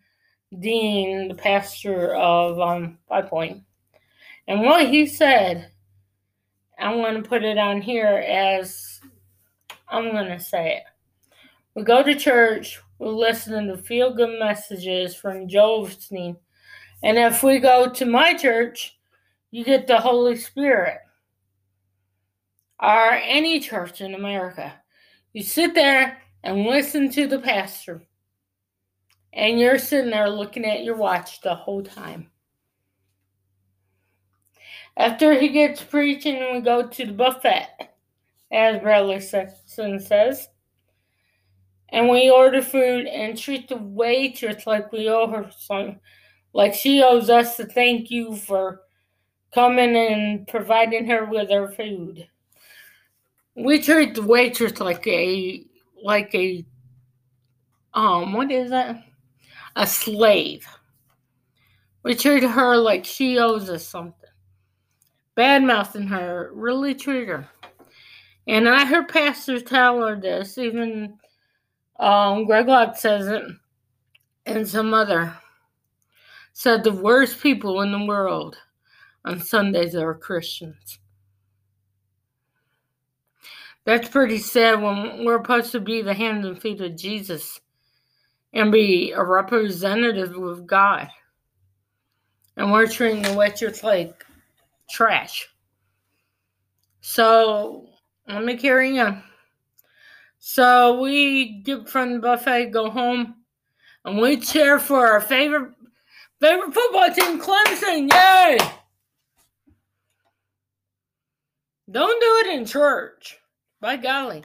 Dean, 0.59 1.27
the 1.27 1.35
pastor 1.35 2.15
of 2.15 2.59
um, 2.59 2.97
Five 3.07 3.27
Point. 3.27 3.63
And 4.47 4.61
what 4.61 4.87
he 4.87 5.05
said, 5.05 5.71
I'm 6.79 6.95
going 6.97 7.21
to 7.21 7.27
put 7.27 7.43
it 7.43 7.57
on 7.57 7.81
here 7.81 8.23
as 8.27 9.01
I'm 9.89 10.11
going 10.11 10.29
to 10.29 10.39
say 10.39 10.77
it. 10.77 10.83
We 11.75 11.83
go 11.83 12.01
to 12.01 12.15
church, 12.15 12.79
we 12.97 13.07
listen 13.09 13.67
to 13.67 13.77
feel 13.77 14.13
good 14.13 14.39
messages 14.39 15.15
from 15.15 15.47
Osteen 15.47 16.37
and 17.03 17.17
if 17.17 17.43
we 17.43 17.59
go 17.59 17.89
to 17.89 18.05
my 18.05 18.33
church, 18.33 18.97
you 19.51 19.63
get 19.63 19.87
the 19.87 19.99
Holy 19.99 20.35
Spirit. 20.35 20.99
Or 22.79 23.11
any 23.11 23.59
church 23.59 24.01
in 24.01 24.13
America. 24.13 24.73
You 25.33 25.43
sit 25.43 25.73
there 25.73 26.19
and 26.43 26.65
listen 26.65 27.09
to 27.11 27.27
the 27.27 27.39
pastor. 27.39 28.03
And 29.33 29.59
you're 29.59 29.77
sitting 29.77 30.11
there 30.11 30.29
looking 30.29 30.65
at 30.65 30.83
your 30.83 30.95
watch 30.95 31.41
the 31.41 31.55
whole 31.55 31.83
time. 31.83 32.29
After 34.95 35.39
he 35.39 35.49
gets 35.49 35.83
preaching, 35.83 36.53
we 36.53 36.61
go 36.61 36.87
to 36.87 37.05
the 37.05 37.13
buffet, 37.13 37.67
as 38.51 38.81
Bradley 38.81 39.19
Sexton 39.19 39.99
says. 39.99 40.49
And 41.89 42.09
we 42.09 42.31
order 42.31 42.63
food 42.63 43.05
and 43.05 43.37
treat 43.37 43.69
the 43.69 43.77
waitress 43.77 44.65
like 44.65 44.91
we 44.91 45.07
owe 45.07 45.27
her 45.27 45.51
some 45.55 45.97
like 46.53 46.73
she 46.73 47.01
owes 47.03 47.29
us 47.29 47.57
to 47.57 47.65
thank 47.65 48.09
you 48.09 48.35
for 48.35 48.81
coming 49.53 49.95
and 49.95 50.47
providing 50.47 51.07
her 51.07 51.25
with 51.25 51.49
her 51.49 51.69
food. 51.69 52.27
We 53.55 53.81
treat 53.81 54.15
the 54.15 54.21
waitress 54.21 54.79
like 54.79 55.05
a 55.07 55.63
like 56.03 56.33
a 56.35 56.65
um 57.93 58.33
what 58.33 58.51
is 58.51 58.69
that? 58.69 59.03
A 59.75 59.87
slave. 59.87 60.67
We 62.03 62.15
treat 62.15 62.43
her 62.43 62.77
like 62.77 63.03
she 63.03 63.37
owes 63.37 63.69
us 63.69 63.85
something. 63.85 64.29
Bad 65.35 65.63
mouthing 65.63 66.07
her, 66.07 66.51
really 66.53 66.95
treat 66.95 67.27
her. 67.27 67.47
And 68.47 68.69
I 68.69 68.85
heard 68.85 69.09
pastors 69.09 69.61
tell 69.61 70.01
her 70.01 70.15
this, 70.19 70.57
even 70.57 71.17
um, 71.99 72.45
Greg 72.45 72.67
Locke 72.67 72.95
says 72.95 73.27
it, 73.27 73.43
and 74.45 74.67
some 74.67 74.93
other 74.93 75.35
said 76.57 76.83
the 76.83 76.91
worst 76.91 77.39
people 77.39 77.81
in 77.81 77.91
the 77.91 78.03
world 78.03 78.57
on 79.23 79.39
Sundays 79.39 79.93
are 79.93 80.15
Christians. 80.15 80.97
That's 83.85 84.09
pretty 84.09 84.39
sad 84.39 84.81
when 84.81 85.23
we're 85.23 85.37
supposed 85.37 85.71
to 85.73 85.79
be 85.79 86.01
the 86.01 86.15
hands 86.15 86.47
and 86.47 86.59
feet 86.59 86.81
of 86.81 86.95
Jesus 86.95 87.61
and 88.53 88.71
be 88.71 89.11
a 89.11 89.23
representative 89.23 90.35
of 90.35 90.65
God. 90.65 91.07
And 92.55 92.71
we're 92.71 92.87
treating 92.87 93.21
the 93.21 93.33
waitress 93.33 93.83
like 93.83 94.25
trash. 94.89 95.47
So 97.01 97.87
let 98.27 98.43
me 98.43 98.57
carry 98.57 98.99
on. 98.99 99.21
So 100.39 100.99
we 100.99 101.61
get 101.61 101.87
from 101.87 102.13
the 102.13 102.19
buffet, 102.19 102.71
go 102.71 102.89
home, 102.89 103.35
and 104.05 104.17
we 104.17 104.37
cheer 104.37 104.79
for 104.79 105.05
our 105.05 105.21
favorite 105.21 105.76
Favorite 106.39 106.73
football 106.73 107.13
team, 107.13 107.41
Clemson. 107.41 108.11
Yay! 108.11 108.57
Don't 111.89 112.21
do 112.21 112.49
it 112.49 112.57
in 112.57 112.65
church. 112.65 113.37
By 113.79 113.97
golly. 113.97 114.43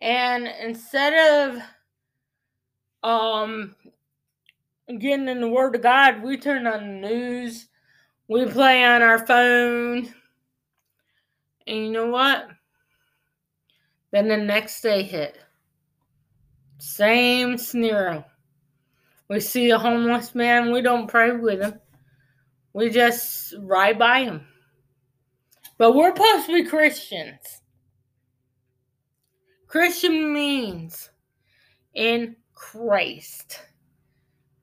And 0.00 0.46
instead 0.46 1.54
of 1.54 1.62
um 3.02 3.74
getting 4.86 5.28
in 5.28 5.40
the 5.40 5.48
Word 5.48 5.76
of 5.76 5.82
God, 5.82 6.22
we 6.22 6.36
turn 6.36 6.66
on 6.66 6.80
the 7.00 7.08
news, 7.08 7.68
we 8.28 8.46
play 8.46 8.84
on 8.84 9.02
our 9.02 9.26
phone, 9.26 10.12
and 11.66 11.78
you 11.78 11.90
know 11.90 12.08
what? 12.08 12.48
Then 14.10 14.28
the 14.28 14.36
next 14.36 14.80
day 14.82 15.02
hit. 15.02 15.38
Same 16.78 17.56
scenario. 17.56 18.24
We 19.28 19.40
see 19.40 19.70
a 19.70 19.78
homeless 19.78 20.34
man, 20.34 20.72
we 20.72 20.82
don't 20.82 21.08
pray 21.08 21.32
with 21.32 21.60
him. 21.60 21.80
We 22.72 22.90
just 22.90 23.54
ride 23.60 23.98
by 23.98 24.24
him. 24.24 24.46
But 25.78 25.94
we're 25.94 26.14
supposed 26.14 26.46
to 26.46 26.62
be 26.62 26.68
Christians. 26.68 27.62
Christian 29.66 30.32
means 30.32 31.10
in 31.94 32.36
Christ. 32.54 33.60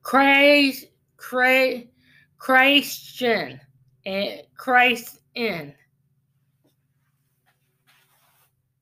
Christ, 0.02 0.86
Christ, 1.16 1.86
Christian, 2.38 3.60
and 4.06 4.42
Christ 4.56 5.20
in. 5.34 5.74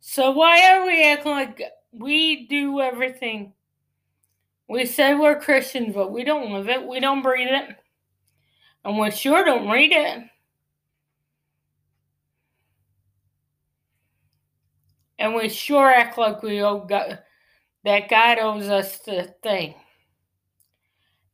So 0.01 0.33
why 0.33 0.73
are 0.73 0.87
we 0.87 1.05
acting 1.05 1.33
like 1.33 1.63
we 1.93 2.47
do 2.49 2.81
everything? 2.81 3.53
We 4.71 4.87
say 4.87 5.17
we're 5.17 5.41
Christians, 5.41 5.97
but 5.97 6.13
we 6.13 6.23
don't 6.23 6.53
live 6.53 6.69
it. 6.69 6.87
We 6.87 7.01
don't 7.01 7.23
breathe 7.23 7.49
it. 7.51 7.77
And 8.85 8.97
we 9.01 9.11
sure 9.11 9.45
don't 9.45 9.69
read 9.69 9.91
it. 9.91 10.23
And 15.19 15.35
we 15.35 15.49
sure 15.49 15.91
act 15.91 16.17
like 16.19 16.45
we 16.45 16.63
owe 16.63 16.85
God, 16.85 17.19
that 17.83 18.09
God 18.09 18.39
owes 18.39 18.69
us 18.69 18.99
the 18.99 19.35
thing. 19.43 19.75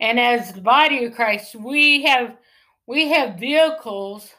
And 0.00 0.19
as 0.19 0.55
the 0.55 0.62
body 0.62 1.05
of 1.05 1.14
Christ, 1.14 1.55
we 1.57 2.05
have 2.05 2.38
we 2.87 3.11
have 3.11 3.38
vehicles, 3.38 4.33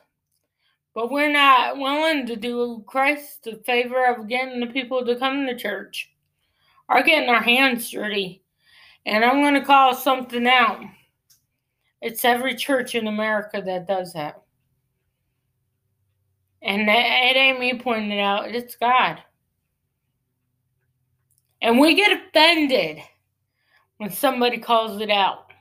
but 0.96 1.12
we're 1.12 1.32
not 1.32 1.78
willing 1.78 2.26
to 2.26 2.36
do 2.36 2.84
Christ 2.88 3.44
the 3.44 3.62
favor 3.64 4.08
of 4.08 4.28
getting 4.28 4.60
the 4.60 4.66
people 4.66 5.06
to 5.06 5.18
come 5.18 5.46
to 5.46 5.56
church 5.56 6.10
or 6.90 7.04
getting 7.04 7.30
our 7.30 7.44
hands 7.44 7.92
dirty. 7.92 8.42
And 9.08 9.24
I'm 9.24 9.42
going 9.42 9.54
to 9.54 9.66
call 9.66 9.96
something 9.96 10.46
out. 10.46 10.82
It's 12.02 12.26
every 12.26 12.56
church 12.56 12.94
in 12.94 13.08
America 13.08 13.64
that 13.66 13.88
does 13.88 14.12
that. 14.12 14.44
And 16.62 16.82
it 16.82 17.38
ain't 17.38 17.60
me 17.60 17.80
pointing 17.80 18.12
it 18.12 18.20
out, 18.20 18.54
it's 18.54 18.76
God. 18.76 19.24
And 21.62 21.80
we 21.80 21.96
get 21.96 22.22
offended 22.22 22.98
when 23.96 24.12
somebody 24.12 24.58
calls 24.58 25.00
it 25.00 25.10
out. 25.10 25.54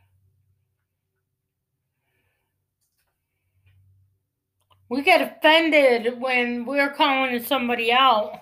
We 4.88 5.02
get 5.02 5.22
offended 5.22 6.20
when 6.20 6.64
we're 6.64 6.92
calling 6.92 7.40
somebody 7.44 7.92
out. 7.92 8.40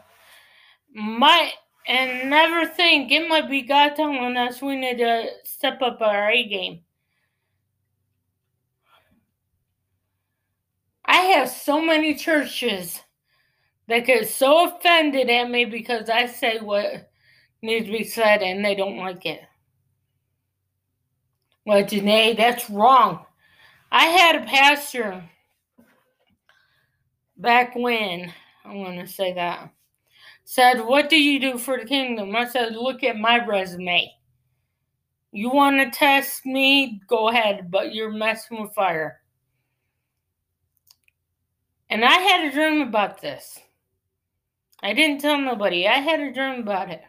Might 0.94 1.52
and 1.86 2.30
never 2.30 2.66
think 2.66 3.10
it 3.10 3.28
might 3.28 3.48
be 3.48 3.62
God 3.62 3.94
telling 3.96 4.36
us 4.36 4.62
we 4.62 4.76
need 4.76 4.98
to 4.98 5.26
step 5.44 5.82
up 5.82 6.00
our 6.00 6.30
A 6.30 6.46
game. 6.48 6.80
I 11.04 11.16
have 11.16 11.50
so 11.50 11.80
many 11.80 12.14
churches 12.14 13.00
that 13.88 14.06
get 14.06 14.28
so 14.28 14.70
offended 14.70 15.28
at 15.28 15.50
me 15.50 15.66
because 15.66 16.08
I 16.08 16.26
say 16.26 16.58
what 16.60 17.10
needs 17.60 17.86
to 17.86 17.92
be 17.92 18.04
said 18.04 18.42
and 18.42 18.64
they 18.64 18.74
don't 18.74 18.96
like 18.96 19.26
it. 19.26 19.42
Well, 21.66 21.82
Janae, 21.82 22.36
that's 22.36 22.68
wrong. 22.70 23.24
I 23.92 24.06
had 24.06 24.36
a 24.36 24.46
pastor 24.46 25.22
back 27.36 27.74
when, 27.74 28.32
I 28.64 28.74
want 28.74 28.98
to 29.00 29.06
say 29.06 29.34
that, 29.34 29.70
said, 30.44 30.80
What 30.80 31.08
do 31.08 31.20
you 31.20 31.40
do 31.40 31.58
for 31.58 31.78
the 31.78 31.84
kingdom? 31.84 32.36
I 32.36 32.46
said, 32.46 32.76
Look 32.76 33.02
at 33.02 33.16
my 33.16 33.44
resume. 33.44 34.10
You 35.32 35.50
want 35.50 35.80
to 35.80 35.98
test 35.98 36.46
me? 36.46 37.00
Go 37.08 37.28
ahead, 37.28 37.70
but 37.70 37.94
you're 37.94 38.12
messing 38.12 38.62
with 38.62 38.74
fire. 38.74 39.20
And 41.90 42.04
I 42.04 42.12
had 42.12 42.44
a 42.44 42.52
dream 42.52 42.82
about 42.82 43.20
this. 43.20 43.58
I 44.82 44.92
didn't 44.92 45.20
tell 45.20 45.40
nobody. 45.40 45.88
I 45.88 45.94
had 45.98 46.20
a 46.20 46.32
dream 46.32 46.60
about 46.60 46.90
it. 46.90 47.02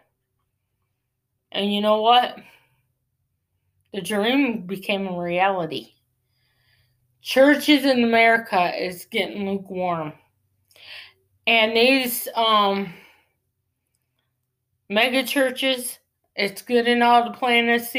And 1.52 1.74
you 1.74 1.82
know 1.82 2.02
what? 2.02 2.38
The 3.94 4.02
dream 4.02 4.66
became 4.66 5.08
a 5.08 5.22
reality. 5.22 5.94
Churches 7.22 7.86
in 7.86 8.04
America 8.04 8.72
is 8.76 9.06
getting 9.06 9.50
lukewarm. 9.50 10.14
And 11.48 11.76
these 11.76 12.28
um 12.36 12.94
mega 14.90 15.24
churches, 15.24 16.00
it's 16.36 16.62
good 16.62 16.88
and 16.88 17.04
all 17.04 17.26
to 17.26 17.38
plant 17.38 17.92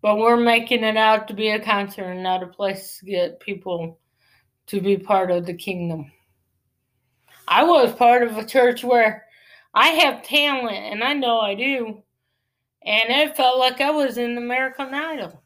but 0.00 0.18
we're 0.18 0.36
making 0.36 0.82
it 0.82 0.96
out 0.96 1.28
to 1.28 1.34
be 1.34 1.50
a 1.50 1.60
concert 1.60 2.04
and 2.04 2.22
not 2.22 2.42
a 2.42 2.46
place 2.46 2.98
to 2.98 3.06
get 3.06 3.40
people 3.40 4.00
to 4.66 4.80
be 4.80 4.96
part 4.96 5.30
of 5.30 5.46
the 5.46 5.54
kingdom. 5.54 6.10
I 7.46 7.64
was 7.64 7.94
part 7.94 8.22
of 8.22 8.36
a 8.36 8.44
church 8.44 8.82
where 8.82 9.26
I 9.74 9.88
have 9.88 10.22
talent, 10.22 10.76
and 10.76 11.02
I 11.04 11.12
know 11.14 11.40
I 11.40 11.54
do, 11.54 12.02
and 12.84 13.10
it 13.10 13.36
felt 13.36 13.58
like 13.58 13.80
I 13.80 13.90
was 13.90 14.18
in 14.18 14.36
American 14.36 14.92
Idol. 14.92 15.42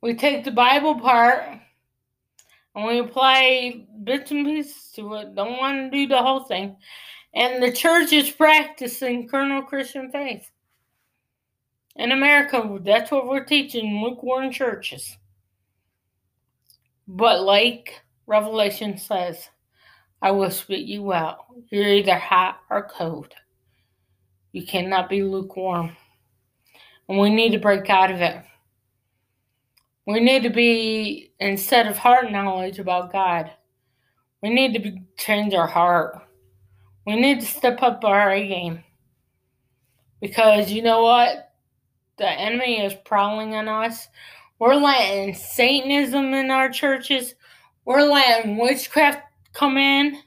We 0.00 0.14
take 0.14 0.44
the 0.44 0.50
Bible 0.50 1.00
part 1.00 1.44
we 2.84 2.98
apply 2.98 3.86
bits 4.04 4.30
and 4.30 4.44
pieces 4.44 4.92
to 4.96 5.14
it. 5.14 5.34
Don't 5.34 5.58
want 5.58 5.90
to 5.90 5.96
do 5.96 6.06
the 6.06 6.22
whole 6.22 6.44
thing. 6.44 6.76
And 7.34 7.62
the 7.62 7.72
church 7.72 8.12
is 8.12 8.30
practicing 8.30 9.28
carnal 9.28 9.62
Christian 9.62 10.10
faith. 10.10 10.50
In 11.96 12.12
America, 12.12 12.78
that's 12.82 13.10
what 13.10 13.26
we're 13.26 13.44
teaching 13.44 14.02
lukewarm 14.02 14.50
churches. 14.50 15.16
But 17.08 17.42
like 17.42 18.02
Revelation 18.26 18.98
says, 18.98 19.48
I 20.20 20.30
will 20.32 20.50
spit 20.50 20.80
you 20.80 21.12
out. 21.12 21.46
You're 21.70 21.88
either 21.88 22.16
hot 22.16 22.58
or 22.68 22.88
cold. 22.88 23.32
You 24.52 24.66
cannot 24.66 25.08
be 25.08 25.22
lukewarm. 25.22 25.96
And 27.08 27.18
we 27.18 27.30
need 27.30 27.52
to 27.52 27.58
break 27.58 27.88
out 27.88 28.10
of 28.10 28.20
it. 28.20 28.42
We 30.06 30.20
need 30.20 30.44
to 30.44 30.50
be, 30.50 31.32
instead 31.40 31.88
of 31.88 31.98
heart 31.98 32.30
knowledge 32.30 32.78
about 32.78 33.12
God, 33.12 33.50
we 34.40 34.50
need 34.50 34.72
to 34.74 34.78
be, 34.78 35.02
change 35.16 35.52
our 35.52 35.66
heart. 35.66 36.22
We 37.06 37.16
need 37.16 37.40
to 37.40 37.46
step 37.46 37.82
up 37.82 38.04
our 38.04 38.30
A 38.30 38.46
game. 38.46 38.84
Because 40.20 40.70
you 40.70 40.82
know 40.82 41.02
what? 41.02 41.52
The 42.18 42.28
enemy 42.28 42.80
is 42.84 42.94
prowling 43.04 43.54
on 43.54 43.68
us. 43.68 44.08
We're 44.58 44.76
letting 44.76 45.34
Satanism 45.34 46.32
in 46.34 46.50
our 46.50 46.70
churches. 46.70 47.34
We're 47.84 48.02
letting 48.02 48.56
witchcraft 48.56 49.22
come 49.52 49.76
in. 49.76 50.18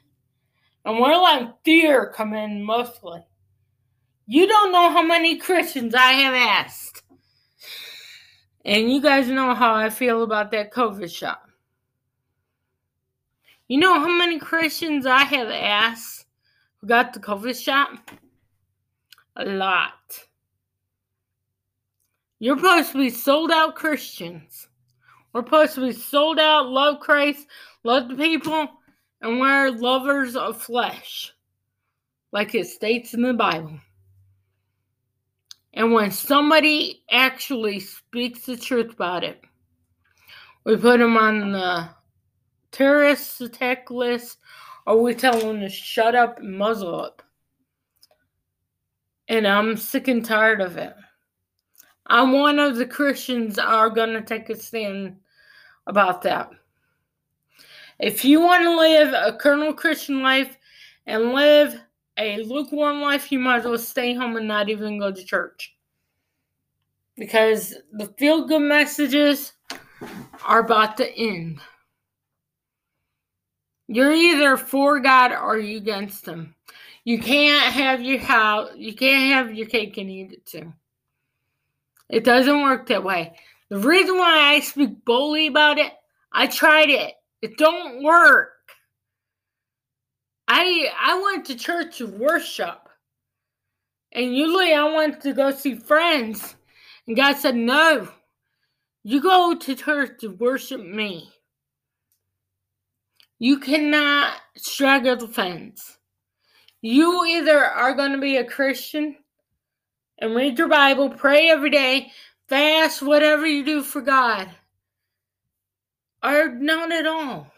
And 0.84 0.98
we're 0.98 1.16
letting 1.16 1.52
fear 1.64 2.12
come 2.14 2.34
in 2.34 2.62
mostly. 2.62 3.24
You 4.26 4.46
don't 4.46 4.72
know 4.72 4.90
how 4.90 5.02
many 5.02 5.36
Christians 5.36 5.94
I 5.94 6.12
have 6.12 6.34
asked. 6.34 7.02
And 8.64 8.92
you 8.92 9.00
guys 9.00 9.28
know 9.28 9.54
how 9.54 9.74
I 9.74 9.88
feel 9.90 10.22
about 10.22 10.50
that 10.50 10.72
COVID 10.72 11.14
shot. 11.14 11.42
You 13.68 13.78
know 13.78 14.00
how 14.00 14.08
many 14.08 14.38
Christians 14.38 15.06
I 15.06 15.22
have 15.22 15.48
asked 15.48 16.26
who 16.80 16.86
got 16.86 17.12
the 17.12 17.20
COVID 17.20 17.58
shot? 17.58 18.10
A 19.36 19.44
lot. 19.44 20.26
You're 22.38 22.56
supposed 22.56 22.92
to 22.92 22.98
be 22.98 23.10
sold 23.10 23.50
out 23.50 23.76
Christians. 23.76 24.68
We're 25.32 25.44
supposed 25.44 25.74
to 25.74 25.86
be 25.86 25.92
sold 25.92 26.40
out, 26.40 26.68
love 26.68 27.00
Christ, 27.00 27.46
love 27.84 28.08
the 28.08 28.16
people, 28.16 28.68
and 29.20 29.38
we're 29.38 29.70
lovers 29.70 30.34
of 30.36 30.60
flesh, 30.60 31.32
like 32.32 32.54
it 32.54 32.66
states 32.66 33.14
in 33.14 33.22
the 33.22 33.34
Bible. 33.34 33.78
And 35.74 35.92
when 35.92 36.10
somebody 36.10 37.04
actually 37.10 37.80
speaks 37.80 38.46
the 38.46 38.56
truth 38.56 38.92
about 38.92 39.24
it, 39.24 39.40
we 40.64 40.76
put 40.76 40.98
them 40.98 41.16
on 41.16 41.52
the 41.52 41.88
terrorist 42.72 43.40
attack 43.40 43.90
list, 43.90 44.38
or 44.86 45.02
we 45.02 45.14
tell 45.14 45.38
them 45.38 45.60
to 45.60 45.68
shut 45.68 46.14
up 46.14 46.38
and 46.38 46.58
muzzle 46.58 47.00
up. 47.00 47.22
And 49.28 49.46
I'm 49.46 49.76
sick 49.76 50.08
and 50.08 50.24
tired 50.24 50.60
of 50.60 50.76
it. 50.76 50.94
I'm 52.06 52.32
one 52.32 52.58
of 52.58 52.76
the 52.76 52.86
Christians 52.86 53.58
are 53.58 53.88
going 53.88 54.12
to 54.14 54.22
take 54.22 54.50
a 54.50 54.56
stand 54.56 55.16
about 55.86 56.22
that. 56.22 56.50
If 58.00 58.24
you 58.24 58.40
want 58.40 58.64
to 58.64 58.76
live 58.76 59.12
a 59.14 59.36
carnal 59.36 59.72
Christian 59.72 60.22
life 60.22 60.56
and 61.06 61.32
live 61.32 61.80
a 62.18 62.42
lukewarm 62.42 63.00
life, 63.00 63.32
you 63.32 63.38
might 63.38 63.60
as 63.60 63.64
well 63.64 63.78
stay 63.78 64.14
home 64.14 64.36
and 64.36 64.48
not 64.48 64.68
even 64.68 64.98
go 64.98 65.12
to 65.12 65.24
church. 65.24 65.74
because 67.16 67.74
the 67.92 68.06
feel 68.18 68.46
good 68.46 68.62
messages 68.62 69.52
are 70.46 70.60
about 70.60 70.96
to 70.96 71.08
end. 71.18 71.60
You're 73.88 74.12
either 74.14 74.56
for 74.56 75.00
God 75.00 75.32
or 75.32 75.58
you 75.58 75.76
against 75.76 76.26
Him. 76.26 76.54
You 77.04 77.18
can't 77.18 77.72
have 77.72 78.00
your 78.02 78.18
house, 78.20 78.70
you 78.76 78.94
can't 78.94 79.32
have 79.32 79.54
your 79.54 79.66
cake 79.66 79.98
and 79.98 80.08
eat 80.10 80.32
it 80.32 80.46
too. 80.46 80.72
It 82.08 82.24
doesn't 82.24 82.62
work 82.62 82.88
that 82.88 83.04
way. 83.04 83.36
The 83.68 83.78
reason 83.78 84.16
why 84.16 84.54
I 84.54 84.60
speak 84.60 85.04
boldly 85.04 85.46
about 85.46 85.78
it, 85.78 85.92
I 86.32 86.46
tried 86.46 86.90
it. 86.90 87.14
It 87.42 87.56
don't 87.58 88.02
work. 88.02 88.52
I 90.52 90.90
I 91.00 91.22
went 91.22 91.46
to 91.46 91.54
church 91.54 91.98
to 91.98 92.08
worship. 92.08 92.88
And 94.10 94.34
usually 94.34 94.74
I 94.74 94.92
went 94.96 95.20
to 95.22 95.32
go 95.32 95.52
see 95.52 95.76
friends. 95.76 96.56
And 97.06 97.16
God 97.16 97.36
said, 97.36 97.54
No. 97.54 98.08
You 99.04 99.22
go 99.22 99.56
to 99.56 99.74
church 99.76 100.20
to 100.20 100.28
worship 100.28 100.84
me. 100.84 101.30
You 103.38 103.60
cannot 103.60 104.34
straddle 104.56 105.16
the 105.16 105.28
fence. 105.28 105.98
You 106.82 107.24
either 107.26 107.64
are 107.64 107.94
going 107.94 108.12
to 108.12 108.18
be 108.18 108.36
a 108.36 108.44
Christian 108.44 109.16
and 110.18 110.34
read 110.34 110.58
your 110.58 110.68
Bible, 110.68 111.10
pray 111.10 111.48
every 111.48 111.70
day, 111.70 112.10
fast, 112.48 113.02
whatever 113.02 113.46
you 113.46 113.64
do 113.64 113.82
for 113.82 114.02
God, 114.02 114.50
or 116.22 116.50
not 116.50 116.92
at 116.92 117.06
all. 117.06 117.50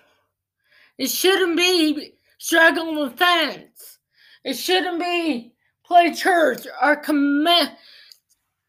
It 0.99 1.09
shouldn't 1.09 1.57
be 1.57 2.15
straddling 2.43 2.99
with 2.99 3.17
things. 3.17 3.99
It 4.43 4.55
shouldn't 4.55 4.99
be 4.99 5.55
play 5.85 6.13
church 6.13 6.67
or 6.83 6.97
commit 6.97 7.71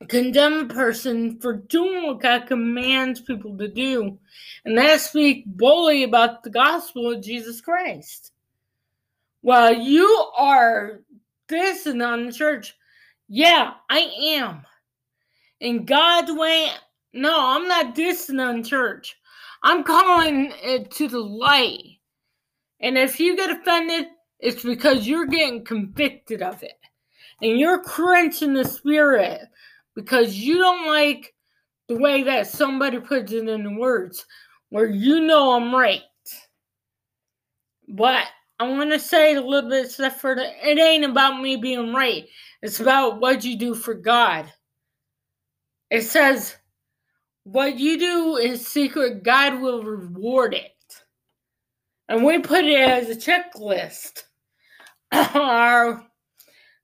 condemn 0.09 0.69
a 0.69 0.73
person 0.73 1.39
for 1.39 1.53
doing 1.53 2.05
what 2.05 2.21
God 2.21 2.45
commands 2.45 3.21
people 3.21 3.57
to 3.57 3.67
do, 3.67 4.19
and 4.63 4.77
that 4.77 5.01
speak 5.01 5.45
boldly 5.47 6.03
about 6.03 6.43
the 6.43 6.51
gospel 6.51 7.13
of 7.13 7.23
Jesus 7.23 7.61
Christ. 7.61 8.33
While 9.41 9.73
you 9.73 10.07
are 10.37 11.01
dissing 11.47 12.07
on 12.07 12.27
the 12.27 12.31
church, 12.31 12.75
yeah, 13.27 13.73
I 13.89 13.99
am. 14.21 14.61
In 15.61 15.85
God's 15.85 16.31
way, 16.31 16.69
no, 17.13 17.35
I'm 17.35 17.67
not 17.67 17.95
dissing 17.95 18.39
on 18.39 18.63
church. 18.63 19.15
I'm 19.63 19.83
calling 19.83 20.53
it 20.61 20.91
to 20.91 21.07
the 21.07 21.19
light. 21.19 21.97
And 22.83 22.97
if 22.97 23.17
you 23.17 23.35
get 23.37 23.49
offended, 23.49 24.07
it's 24.39 24.61
because 24.61 25.07
you're 25.07 25.25
getting 25.25 25.63
convicted 25.63 26.41
of 26.41 26.61
it. 26.61 26.77
And 27.41 27.57
you're 27.57 27.81
clenching 27.81 28.53
the 28.53 28.65
spirit 28.65 29.41
because 29.95 30.35
you 30.35 30.57
don't 30.57 30.85
like 30.85 31.33
the 31.87 31.95
way 31.95 32.23
that 32.23 32.47
somebody 32.47 32.99
puts 32.99 33.31
it 33.31 33.47
in 33.47 33.77
words 33.77 34.25
where 34.69 34.85
you 34.85 35.21
know 35.21 35.53
I'm 35.53 35.73
right. 35.73 36.01
But 37.87 38.25
I 38.59 38.69
want 38.69 38.91
to 38.91 38.99
say 38.99 39.35
a 39.35 39.41
little 39.41 39.69
bit 39.69 39.89
stuff 39.89 40.19
for 40.19 40.35
the, 40.35 40.43
it 40.67 40.77
ain't 40.77 41.05
about 41.05 41.41
me 41.41 41.55
being 41.55 41.93
right. 41.93 42.25
It's 42.61 42.81
about 42.81 43.21
what 43.21 43.45
you 43.45 43.57
do 43.57 43.75
for 43.75 43.93
God. 43.93 44.51
It 45.89 46.01
says, 46.01 46.57
what 47.43 47.77
you 47.77 47.97
do 47.97 48.37
in 48.37 48.57
secret, 48.57 49.23
God 49.23 49.61
will 49.61 49.83
reward 49.83 50.53
it. 50.53 50.71
And 52.09 52.23
we 52.23 52.39
put 52.39 52.65
it 52.65 52.79
as 52.79 53.09
a 53.09 53.15
checklist. 53.15 54.23
or 55.35 56.03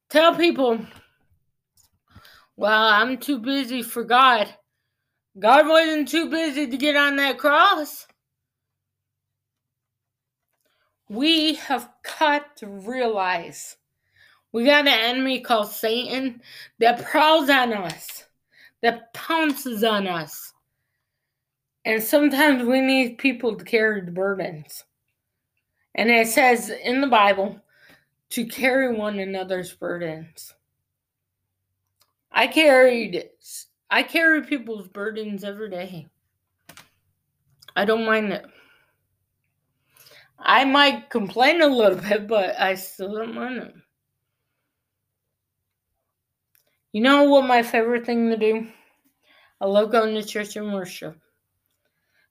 tell 0.10 0.36
people 0.36 0.80
well, 2.60 2.88
I'm 2.88 3.18
too 3.18 3.40
busy 3.40 3.82
for 3.82 4.04
God. 4.04 4.54
God 5.40 5.66
wasn't 5.66 6.10
too 6.10 6.30
busy 6.30 6.68
to 6.68 6.76
get 6.76 6.98
on 6.98 7.16
that 7.16 7.38
cross. 7.38 8.06
We 11.08 11.56
have 11.56 11.90
got 12.20 12.58
to 12.58 12.68
realize 12.68 13.78
we 14.52 14.66
got 14.66 14.88
an 14.88 14.88
enemy 14.90 15.40
called 15.40 15.70
Satan 15.70 16.42
that 16.80 17.06
prowls 17.06 17.50
on 17.50 17.72
us, 17.72 18.26
that 18.82 19.14
pounces 19.14 19.86
on 19.86 20.06
us. 20.06 20.52
And 21.86 22.04
sometimes 22.04 22.64
we 22.64 22.82
need 22.82 23.20
people 23.20 23.56
to 23.56 23.64
carry 23.64 24.02
the 24.02 24.12
burdens. 24.12 24.84
And 26.00 26.10
it 26.10 26.30
says 26.30 26.70
in 26.70 27.02
the 27.02 27.08
Bible 27.08 27.60
to 28.30 28.46
carry 28.46 28.96
one 28.96 29.20
another's 29.20 29.74
burdens. 29.74 30.54
I 32.32 32.48
carried 32.48 33.26
I 33.90 34.04
carry 34.04 34.44
people's 34.44 34.88
burdens 34.88 35.44
every 35.44 35.70
day. 35.70 36.08
I 37.76 37.84
don't 37.84 38.06
mind 38.06 38.32
it. 38.32 38.46
I 40.40 40.64
might 40.64 41.10
complain 41.10 41.62
a 41.62 41.68
little 41.68 41.98
bit, 41.98 42.30
but 42.30 42.58
I 42.58 42.76
still 42.76 43.16
don't 43.16 43.36
mind 43.36 43.58
it. 43.58 43.74
You 46.94 47.02
know 47.02 47.24
what 47.24 47.46
my 47.46 47.62
favorite 47.62 48.06
thing 48.06 48.30
to 48.30 48.38
do? 48.38 48.70
I 49.60 49.66
love 49.66 49.92
going 49.92 50.16
to 50.16 50.24
church 50.24 50.56
and 50.56 50.74
worship. 50.74 51.20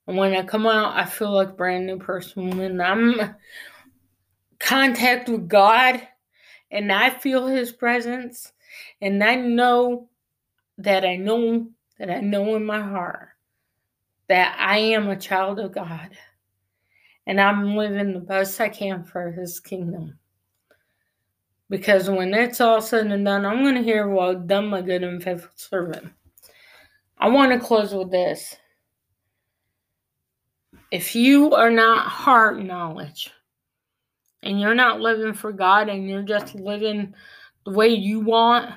When 0.09 0.35
I 0.35 0.43
come 0.43 0.67
out, 0.67 0.97
I 0.97 1.05
feel 1.05 1.35
like 1.35 1.51
a 1.51 1.53
brand 1.53 1.87
new 1.87 1.99
person. 1.99 2.57
When 2.57 2.81
I'm 2.81 3.35
contact 4.59 5.29
with 5.29 5.51
God 5.51 6.01
and 6.71 6.91
I 6.91 7.11
feel 7.11 7.47
his 7.47 7.73
presence, 7.73 8.55
and 9.03 9.23
I 9.23 9.35
know 9.35 10.09
that 10.79 11.05
I 11.05 11.17
know 11.17 11.69
that 11.99 12.09
I 12.11 12.21
know 12.21 12.57
in 12.57 12.65
my 12.65 12.81
heart 12.81 13.29
that 14.29 14.57
I 14.59 14.79
am 14.79 15.11
a 15.11 15.17
child 15.17 15.59
of 15.59 15.73
God 15.73 16.09
and 17.27 17.39
I'm 17.39 17.77
living 17.77 18.15
the 18.15 18.21
best 18.21 18.59
I 18.63 18.71
can 18.71 19.05
for 19.05 19.31
his 19.31 19.61
kingdom. 19.61 20.19
Because 21.69 22.09
when 22.09 22.33
it's 22.33 22.63
all 22.63 22.81
said 22.81 23.09
and 23.09 23.27
done, 23.27 23.45
I'm 23.45 23.63
going 23.63 23.75
to 23.75 23.83
hear, 23.83 24.09
well 24.09 24.35
done, 24.35 24.69
my 24.69 24.81
good 24.81 25.03
and 25.03 25.23
faithful 25.23 25.51
servant. 25.55 26.13
I 27.19 27.29
want 27.29 27.53
to 27.53 27.59
close 27.59 27.93
with 27.93 28.11
this. 28.11 28.57
If 30.91 31.15
you 31.15 31.55
are 31.55 31.71
not 31.71 32.07
heart 32.09 32.63
knowledge 32.63 33.31
and 34.43 34.61
you're 34.61 34.75
not 34.75 35.01
living 35.01 35.35
for 35.35 35.53
God 35.53 35.89
and 35.89 36.09
you're 36.09 36.23
just 36.23 36.55
living 36.55 37.15
the 37.65 37.73
way 37.73 37.89
you 37.89 38.21
want, 38.21 38.75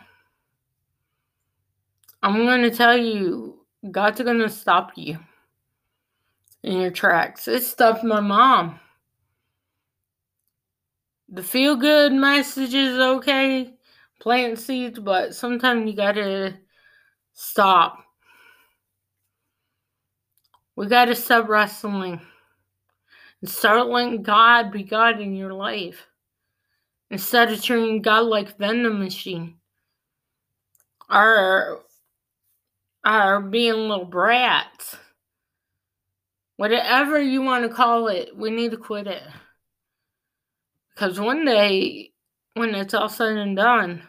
I'm 2.21 2.45
going 2.45 2.63
to 2.63 2.75
tell 2.75 2.97
you, 2.97 3.59
God's 3.89 4.21
going 4.21 4.39
to 4.39 4.49
stop 4.49 4.91
you 4.95 5.17
in 6.63 6.79
your 6.79 6.91
tracks. 6.91 7.47
It 7.47 7.63
stopped 7.63 8.03
my 8.03 8.19
mom. 8.19 8.79
The 11.29 11.41
feel 11.41 11.77
good 11.77 12.11
message 12.11 12.73
is 12.73 12.97
okay, 12.99 13.73
plant 14.19 14.59
seeds, 14.59 14.99
but 14.99 15.33
sometimes 15.33 15.89
you 15.89 15.95
got 15.95 16.13
to 16.13 16.57
stop. 17.33 17.99
We 20.75 20.87
got 20.87 21.05
to 21.05 21.15
stop 21.15 21.49
wrestling 21.49 22.21
and 23.41 23.49
start 23.49 23.87
letting 23.87 24.23
God 24.23 24.71
be 24.71 24.83
God 24.83 25.19
in 25.19 25.35
your 25.35 25.53
life 25.53 26.07
instead 27.09 27.51
of 27.51 27.61
treating 27.61 28.01
God 28.01 28.25
like 28.25 28.57
vending 28.57 28.99
machine 28.99 29.55
or 31.09 31.81
are 33.03 33.41
being 33.41 33.73
little 33.73 34.05
brats. 34.05 34.95
Whatever 36.55 37.19
you 37.19 37.41
want 37.41 37.63
to 37.63 37.75
call 37.75 38.07
it, 38.07 38.35
we 38.35 38.51
need 38.51 38.71
to 38.71 38.77
quit 38.77 39.07
it. 39.07 39.23
Because 40.93 41.19
one 41.19 41.43
day, 41.45 42.11
when 42.53 42.75
it's 42.75 42.93
all 42.93 43.09
said 43.09 43.37
and 43.37 43.57
done, 43.57 44.03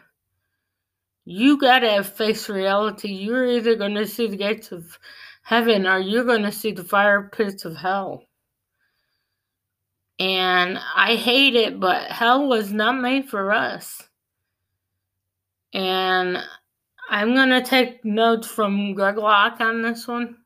you 1.25 1.57
gotta 1.57 2.03
face 2.03 2.49
reality. 2.49 3.09
You're 3.09 3.49
either 3.49 3.75
gonna 3.75 4.05
see 4.05 4.27
the 4.27 4.35
gates 4.35 4.71
of 4.71 4.99
heaven 5.43 5.85
or 5.85 5.99
you're 5.99 6.25
gonna 6.25 6.51
see 6.51 6.71
the 6.71 6.83
fire 6.83 7.29
pits 7.31 7.65
of 7.65 7.77
hell. 7.77 8.25
And 10.19 10.79
I 10.95 11.15
hate 11.15 11.55
it, 11.55 11.79
but 11.79 12.09
hell 12.11 12.47
was 12.47 12.71
not 12.71 12.99
made 12.99 13.29
for 13.29 13.51
us. 13.51 14.01
And 15.73 16.37
I'm 17.09 17.33
going 17.33 17.49
to 17.49 17.61
take 17.61 18.05
notes 18.05 18.47
from 18.47 18.93
Greg 18.93 19.17
Locke 19.17 19.59
on 19.59 19.81
this 19.81 20.07
one. 20.07 20.37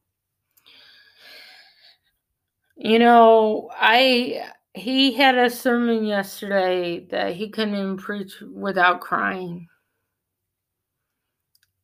You 2.75 2.99
know, 2.99 3.69
I 3.73 4.43
he 4.73 5.13
had 5.13 5.37
a 5.37 5.49
sermon 5.49 6.05
yesterday 6.05 7.07
that 7.07 7.35
he 7.35 7.49
couldn't 7.49 7.75
even 7.75 7.97
preach 7.97 8.39
without 8.53 9.01
crying. 9.01 9.67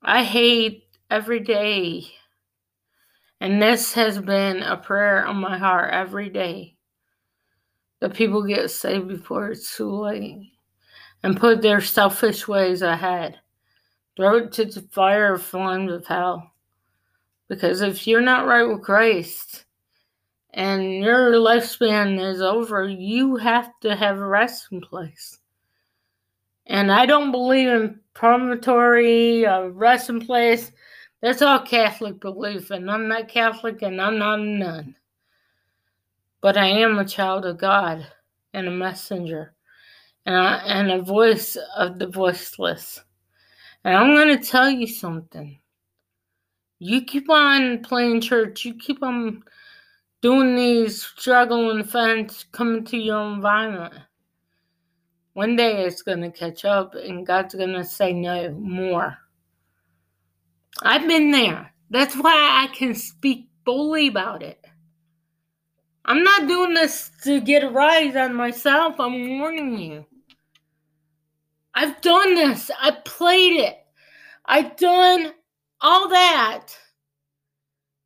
I 0.03 0.23
hate 0.23 0.83
every 1.09 1.39
day. 1.39 2.05
And 3.43 3.61
this 3.61 3.91
has 3.95 4.19
been 4.19 4.63
a 4.63 4.77
prayer 4.77 5.25
on 5.25 5.35
my 5.35 5.57
heart 5.57 5.93
every 5.93 6.29
day 6.29 6.77
that 7.99 8.13
people 8.13 8.41
get 8.41 8.71
saved 8.71 9.09
before 9.09 9.49
it's 9.49 9.75
too 9.75 9.91
late 9.91 10.53
and 11.23 11.37
put 11.37 11.61
their 11.61 11.81
selfish 11.81 12.47
ways 12.47 12.81
ahead. 12.81 13.37
Throw 14.15 14.37
it 14.37 14.53
to 14.53 14.63
the 14.63 14.87
fire 14.93 15.33
of 15.33 15.43
flames 15.43 15.91
of 15.91 16.07
hell. 16.07 16.53
Because 17.49 17.81
if 17.81 18.07
you're 18.07 18.21
not 18.21 18.47
right 18.47 18.63
with 18.63 18.81
Christ 18.81 19.65
and 20.53 21.03
your 21.03 21.33
lifespan 21.33 22.17
is 22.23 22.41
over, 22.41 22.87
you 22.87 23.35
have 23.35 23.77
to 23.81 23.93
have 23.93 24.19
a 24.19 24.25
resting 24.25 24.79
place. 24.79 25.37
And 26.67 26.89
I 26.89 27.05
don't 27.05 27.33
believe 27.33 27.67
in 27.67 27.99
promontory, 28.13 29.43
a 29.43 29.69
resting 29.69 30.25
place. 30.25 30.71
That's 31.23 31.41
all 31.41 31.61
Catholic 31.61 32.19
belief, 32.19 32.69
and 32.69 32.91
I'm 32.91 33.07
not 33.07 33.29
Catholic 33.29 33.81
and 33.81 34.01
I'm 34.01 34.17
not 34.17 34.39
a 34.39 34.43
nun. 34.43 34.95
But 36.41 36.57
I 36.57 36.65
am 36.65 36.99
a 36.99 37.05
child 37.05 37.45
of 37.45 37.57
God 37.57 38.05
and 38.53 38.67
a 38.67 38.71
messenger 38.71 39.53
and, 40.25 40.35
I, 40.35 40.57
and 40.65 40.91
a 40.91 41.01
voice 41.01 41.57
of 41.77 41.97
the 41.97 42.07
voiceless. 42.07 42.99
And 43.85 43.95
I'm 43.95 44.13
going 44.13 44.37
to 44.37 44.45
tell 44.45 44.69
you 44.69 44.85
something. 44.85 45.57
You 46.79 47.05
keep 47.05 47.29
on 47.29 47.83
playing 47.83 48.19
church, 48.19 48.65
you 48.65 48.73
keep 48.73 49.01
on 49.01 49.43
doing 50.21 50.57
these 50.57 51.03
struggling 51.03 51.79
events 51.79 52.43
coming 52.51 52.83
to 52.83 52.97
your 52.97 53.33
environment. 53.33 53.93
One 55.35 55.55
day 55.55 55.85
it's 55.85 56.01
going 56.01 56.21
to 56.21 56.31
catch 56.31 56.65
up 56.65 56.95
and 56.95 57.25
God's 57.25 57.55
going 57.55 57.75
to 57.75 57.85
say 57.85 58.11
no 58.11 58.51
more. 58.51 59.22
I've 60.81 61.07
been 61.07 61.31
there. 61.31 61.71
That's 61.89 62.15
why 62.15 62.63
I 62.63 62.73
can 62.75 62.95
speak 62.95 63.49
boldly 63.65 64.07
about 64.07 64.41
it. 64.41 64.59
I'm 66.05 66.23
not 66.23 66.47
doing 66.47 66.73
this 66.73 67.11
to 67.23 67.39
get 67.39 67.63
a 67.63 67.69
rise 67.69 68.15
on 68.15 68.33
myself. 68.33 68.99
I'm 68.99 69.39
warning 69.39 69.77
you. 69.77 70.05
I've 71.73 72.01
done 72.01 72.35
this. 72.35 72.69
I 72.79 72.91
played 73.05 73.59
it. 73.59 73.77
I've 74.45 74.75
done 74.75 75.31
all 75.79 76.09
that. 76.09 76.67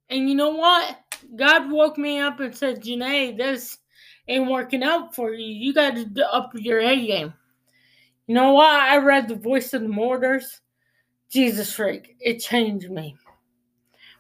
And 0.10 0.30
you 0.30 0.36
know 0.36 0.52
what? 0.52 0.98
God 1.36 1.72
woke 1.72 1.98
me 1.98 2.20
up 2.20 2.40
and 2.40 2.56
said, 2.56 2.84
Janae, 2.84 3.36
this 3.36 3.80
ain't 4.28 4.50
working 4.50 4.84
out 4.84 5.16
for 5.16 5.34
you. 5.34 5.46
You 5.46 5.74
got 5.74 5.96
to 5.96 6.34
up 6.34 6.52
your 6.54 6.80
A 6.80 7.08
game. 7.08 7.34
You 8.28 8.36
know 8.36 8.54
what? 8.54 8.80
I 8.80 8.98
read 8.98 9.28
The 9.28 9.36
Voice 9.36 9.74
of 9.74 9.82
the 9.82 9.88
Martyrs. 9.88 10.62
Jesus 11.30 11.74
freak. 11.74 12.16
It 12.20 12.40
changed 12.40 12.90
me. 12.90 13.16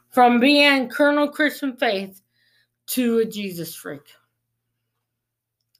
From 0.09 0.39
being 0.39 0.89
carnal 0.89 1.29
Christian 1.29 1.77
Faith 1.77 2.21
to 2.87 3.19
a 3.19 3.25
Jesus 3.25 3.75
freak. 3.75 4.01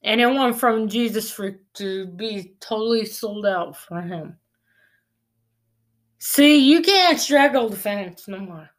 And 0.04 0.22
it 0.22 0.28
went 0.28 0.60
from 0.60 0.88
Jesus 0.88 1.32
freak 1.32 1.58
to 1.76 2.06
be 2.08 2.56
totally 2.60 3.06
sold 3.06 3.46
out 3.46 3.76
for 3.76 4.02
him. 4.02 4.38
See, 6.20 6.58
you 6.58 6.82
can't 6.82 7.20
straddle 7.20 7.70
the 7.70 7.76
fence 7.76 8.28
no 8.28 8.40
more. 8.40 8.70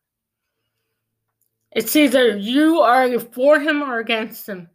It's 1.72 1.94
either 1.96 2.36
you 2.36 2.80
are 2.80 3.18
for 3.20 3.60
him 3.60 3.82
or 3.82 3.98
against 3.98 4.48
him. 4.48 4.68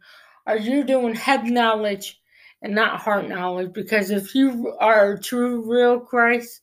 Are 0.46 0.56
you 0.56 0.84
doing 0.84 1.14
head 1.14 1.44
knowledge 1.44 2.20
and 2.62 2.74
not 2.74 3.00
heart 3.00 3.28
knowledge? 3.28 3.72
Because 3.72 4.10
if 4.10 4.34
you 4.34 4.76
are 4.80 5.12
a 5.12 5.20
true, 5.20 5.70
real 5.70 5.98
Christ 5.98 6.62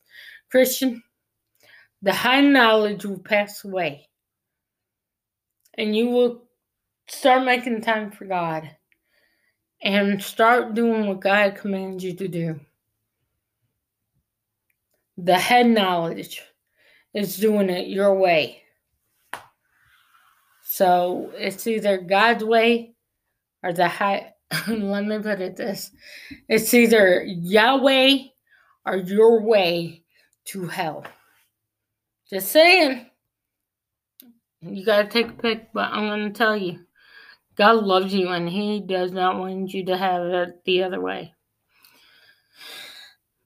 Christian, 0.52 1.02
the 2.02 2.12
high 2.12 2.42
knowledge 2.42 3.06
will 3.06 3.18
pass 3.18 3.64
away. 3.64 4.06
And 5.78 5.96
you 5.96 6.10
will 6.10 6.42
start 7.08 7.46
making 7.46 7.80
time 7.80 8.10
for 8.10 8.26
God 8.26 8.70
and 9.82 10.22
start 10.22 10.74
doing 10.74 11.06
what 11.06 11.20
God 11.20 11.56
commands 11.56 12.04
you 12.04 12.12
to 12.16 12.28
do. 12.28 12.60
The 15.16 15.38
head 15.38 15.68
knowledge 15.68 16.42
is 17.14 17.38
doing 17.38 17.70
it 17.70 17.88
your 17.88 18.14
way. 18.14 18.62
So 20.64 21.30
it's 21.34 21.66
either 21.66 21.96
God's 21.96 22.44
way 22.44 22.92
or 23.62 23.72
the 23.72 23.88
high. 23.88 24.34
let 24.68 25.06
me 25.06 25.18
put 25.18 25.40
it 25.40 25.56
this 25.56 25.92
it's 26.46 26.74
either 26.74 27.22
Yahweh 27.22 28.18
or 28.84 28.96
your 28.96 29.40
way 29.40 30.01
to 30.46 30.66
hell. 30.66 31.04
Just 32.30 32.50
saying. 32.50 33.06
You 34.60 34.84
got 34.84 35.02
to 35.02 35.08
take 35.08 35.28
a 35.28 35.42
pick, 35.42 35.72
but 35.72 35.90
I'm 35.90 36.32
to 36.32 36.38
tell 36.38 36.56
you 36.56 36.86
God 37.56 37.84
loves 37.84 38.14
you 38.14 38.28
and 38.28 38.48
He 38.48 38.80
does 38.80 39.12
not 39.12 39.38
want 39.38 39.74
you 39.74 39.84
to 39.86 39.96
have 39.96 40.22
it 40.24 40.64
the 40.64 40.84
other 40.84 41.00
way. 41.00 41.34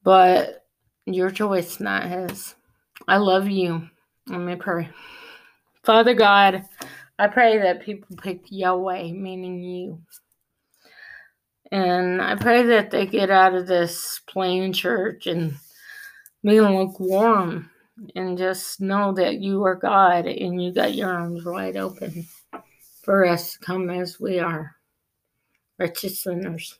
But 0.04 0.64
your 1.06 1.30
choice, 1.30 1.80
not 1.80 2.04
His. 2.04 2.54
I 3.08 3.16
love 3.16 3.48
you. 3.48 3.88
Let 4.28 4.40
me 4.40 4.56
pray. 4.56 4.88
Father 5.82 6.14
God, 6.14 6.64
I 7.18 7.28
pray 7.28 7.58
that 7.58 7.82
people 7.82 8.16
pick 8.16 8.42
Yahweh, 8.48 9.12
meaning 9.12 9.62
you. 9.62 10.02
And 11.72 12.22
I 12.22 12.36
pray 12.36 12.62
that 12.62 12.90
they 12.90 13.06
get 13.06 13.30
out 13.30 13.54
of 13.54 13.66
this 13.66 14.20
plain 14.26 14.72
church 14.72 15.26
and 15.26 15.56
being 16.42 16.76
lukewarm 16.76 17.70
and 18.14 18.36
just 18.36 18.80
know 18.80 19.12
that 19.12 19.40
you 19.40 19.64
are 19.64 19.74
God 19.74 20.26
and 20.26 20.62
you 20.62 20.72
got 20.72 20.94
your 20.94 21.12
arms 21.12 21.44
wide 21.44 21.76
open 21.76 22.26
for 23.02 23.24
us 23.24 23.52
to 23.52 23.58
come 23.60 23.88
as 23.90 24.20
we 24.20 24.38
are, 24.38 24.76
wretched 25.78 26.12
sinners. 26.12 26.78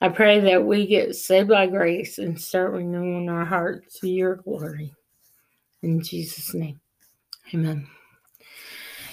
I 0.00 0.08
pray 0.08 0.40
that 0.40 0.64
we 0.64 0.86
get 0.86 1.14
saved 1.14 1.48
by 1.48 1.66
grace 1.66 2.18
and 2.18 2.40
start 2.40 2.72
renewing 2.72 3.28
our 3.28 3.44
hearts 3.44 4.00
to 4.00 4.08
your 4.08 4.36
glory. 4.36 4.94
In 5.82 6.02
Jesus' 6.02 6.54
name, 6.54 6.80
amen. 7.54 7.86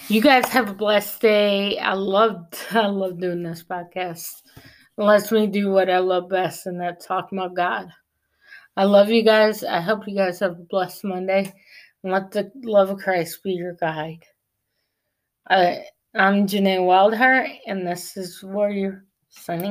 You 0.08 0.22
guys 0.22 0.48
have 0.50 0.70
a 0.70 0.74
blessed 0.74 1.22
day. 1.22 1.78
I 1.78 1.94
love 1.94 2.48
I 2.72 2.88
love 2.88 3.20
doing 3.20 3.44
this 3.44 3.64
podcast. 3.64 4.42
It 4.98 5.04
lets 5.04 5.32
me 5.32 5.46
do 5.46 5.70
what 5.70 5.90
I 5.90 6.00
love 6.00 6.30
best, 6.30 6.66
and 6.66 6.82
that's 6.82 7.06
talking 7.06 7.38
about 7.38 7.56
God. 7.56 7.94
I 8.78 8.86
love 8.86 9.10
you 9.10 9.24
guys. 9.24 9.64
I 9.64 9.82
hope 9.82 10.08
you 10.08 10.16
guys 10.16 10.40
have 10.40 10.52
a 10.52 10.66
blessed 10.70 11.04
Monday. 11.04 11.54
And 12.04 12.14
let 12.14 12.32
the 12.32 12.52
love 12.64 12.90
of 12.90 13.00
Christ 13.00 13.44
be 13.44 13.52
your 13.52 13.74
guide. 13.74 14.24
I, 15.50 15.84
I'm 16.16 16.48
Janae 16.48 16.80
Wildheart, 16.80 17.58
and 17.68 17.86
this 17.86 18.16
is 18.16 18.42
Warrior 18.42 19.06
signing 19.30 19.68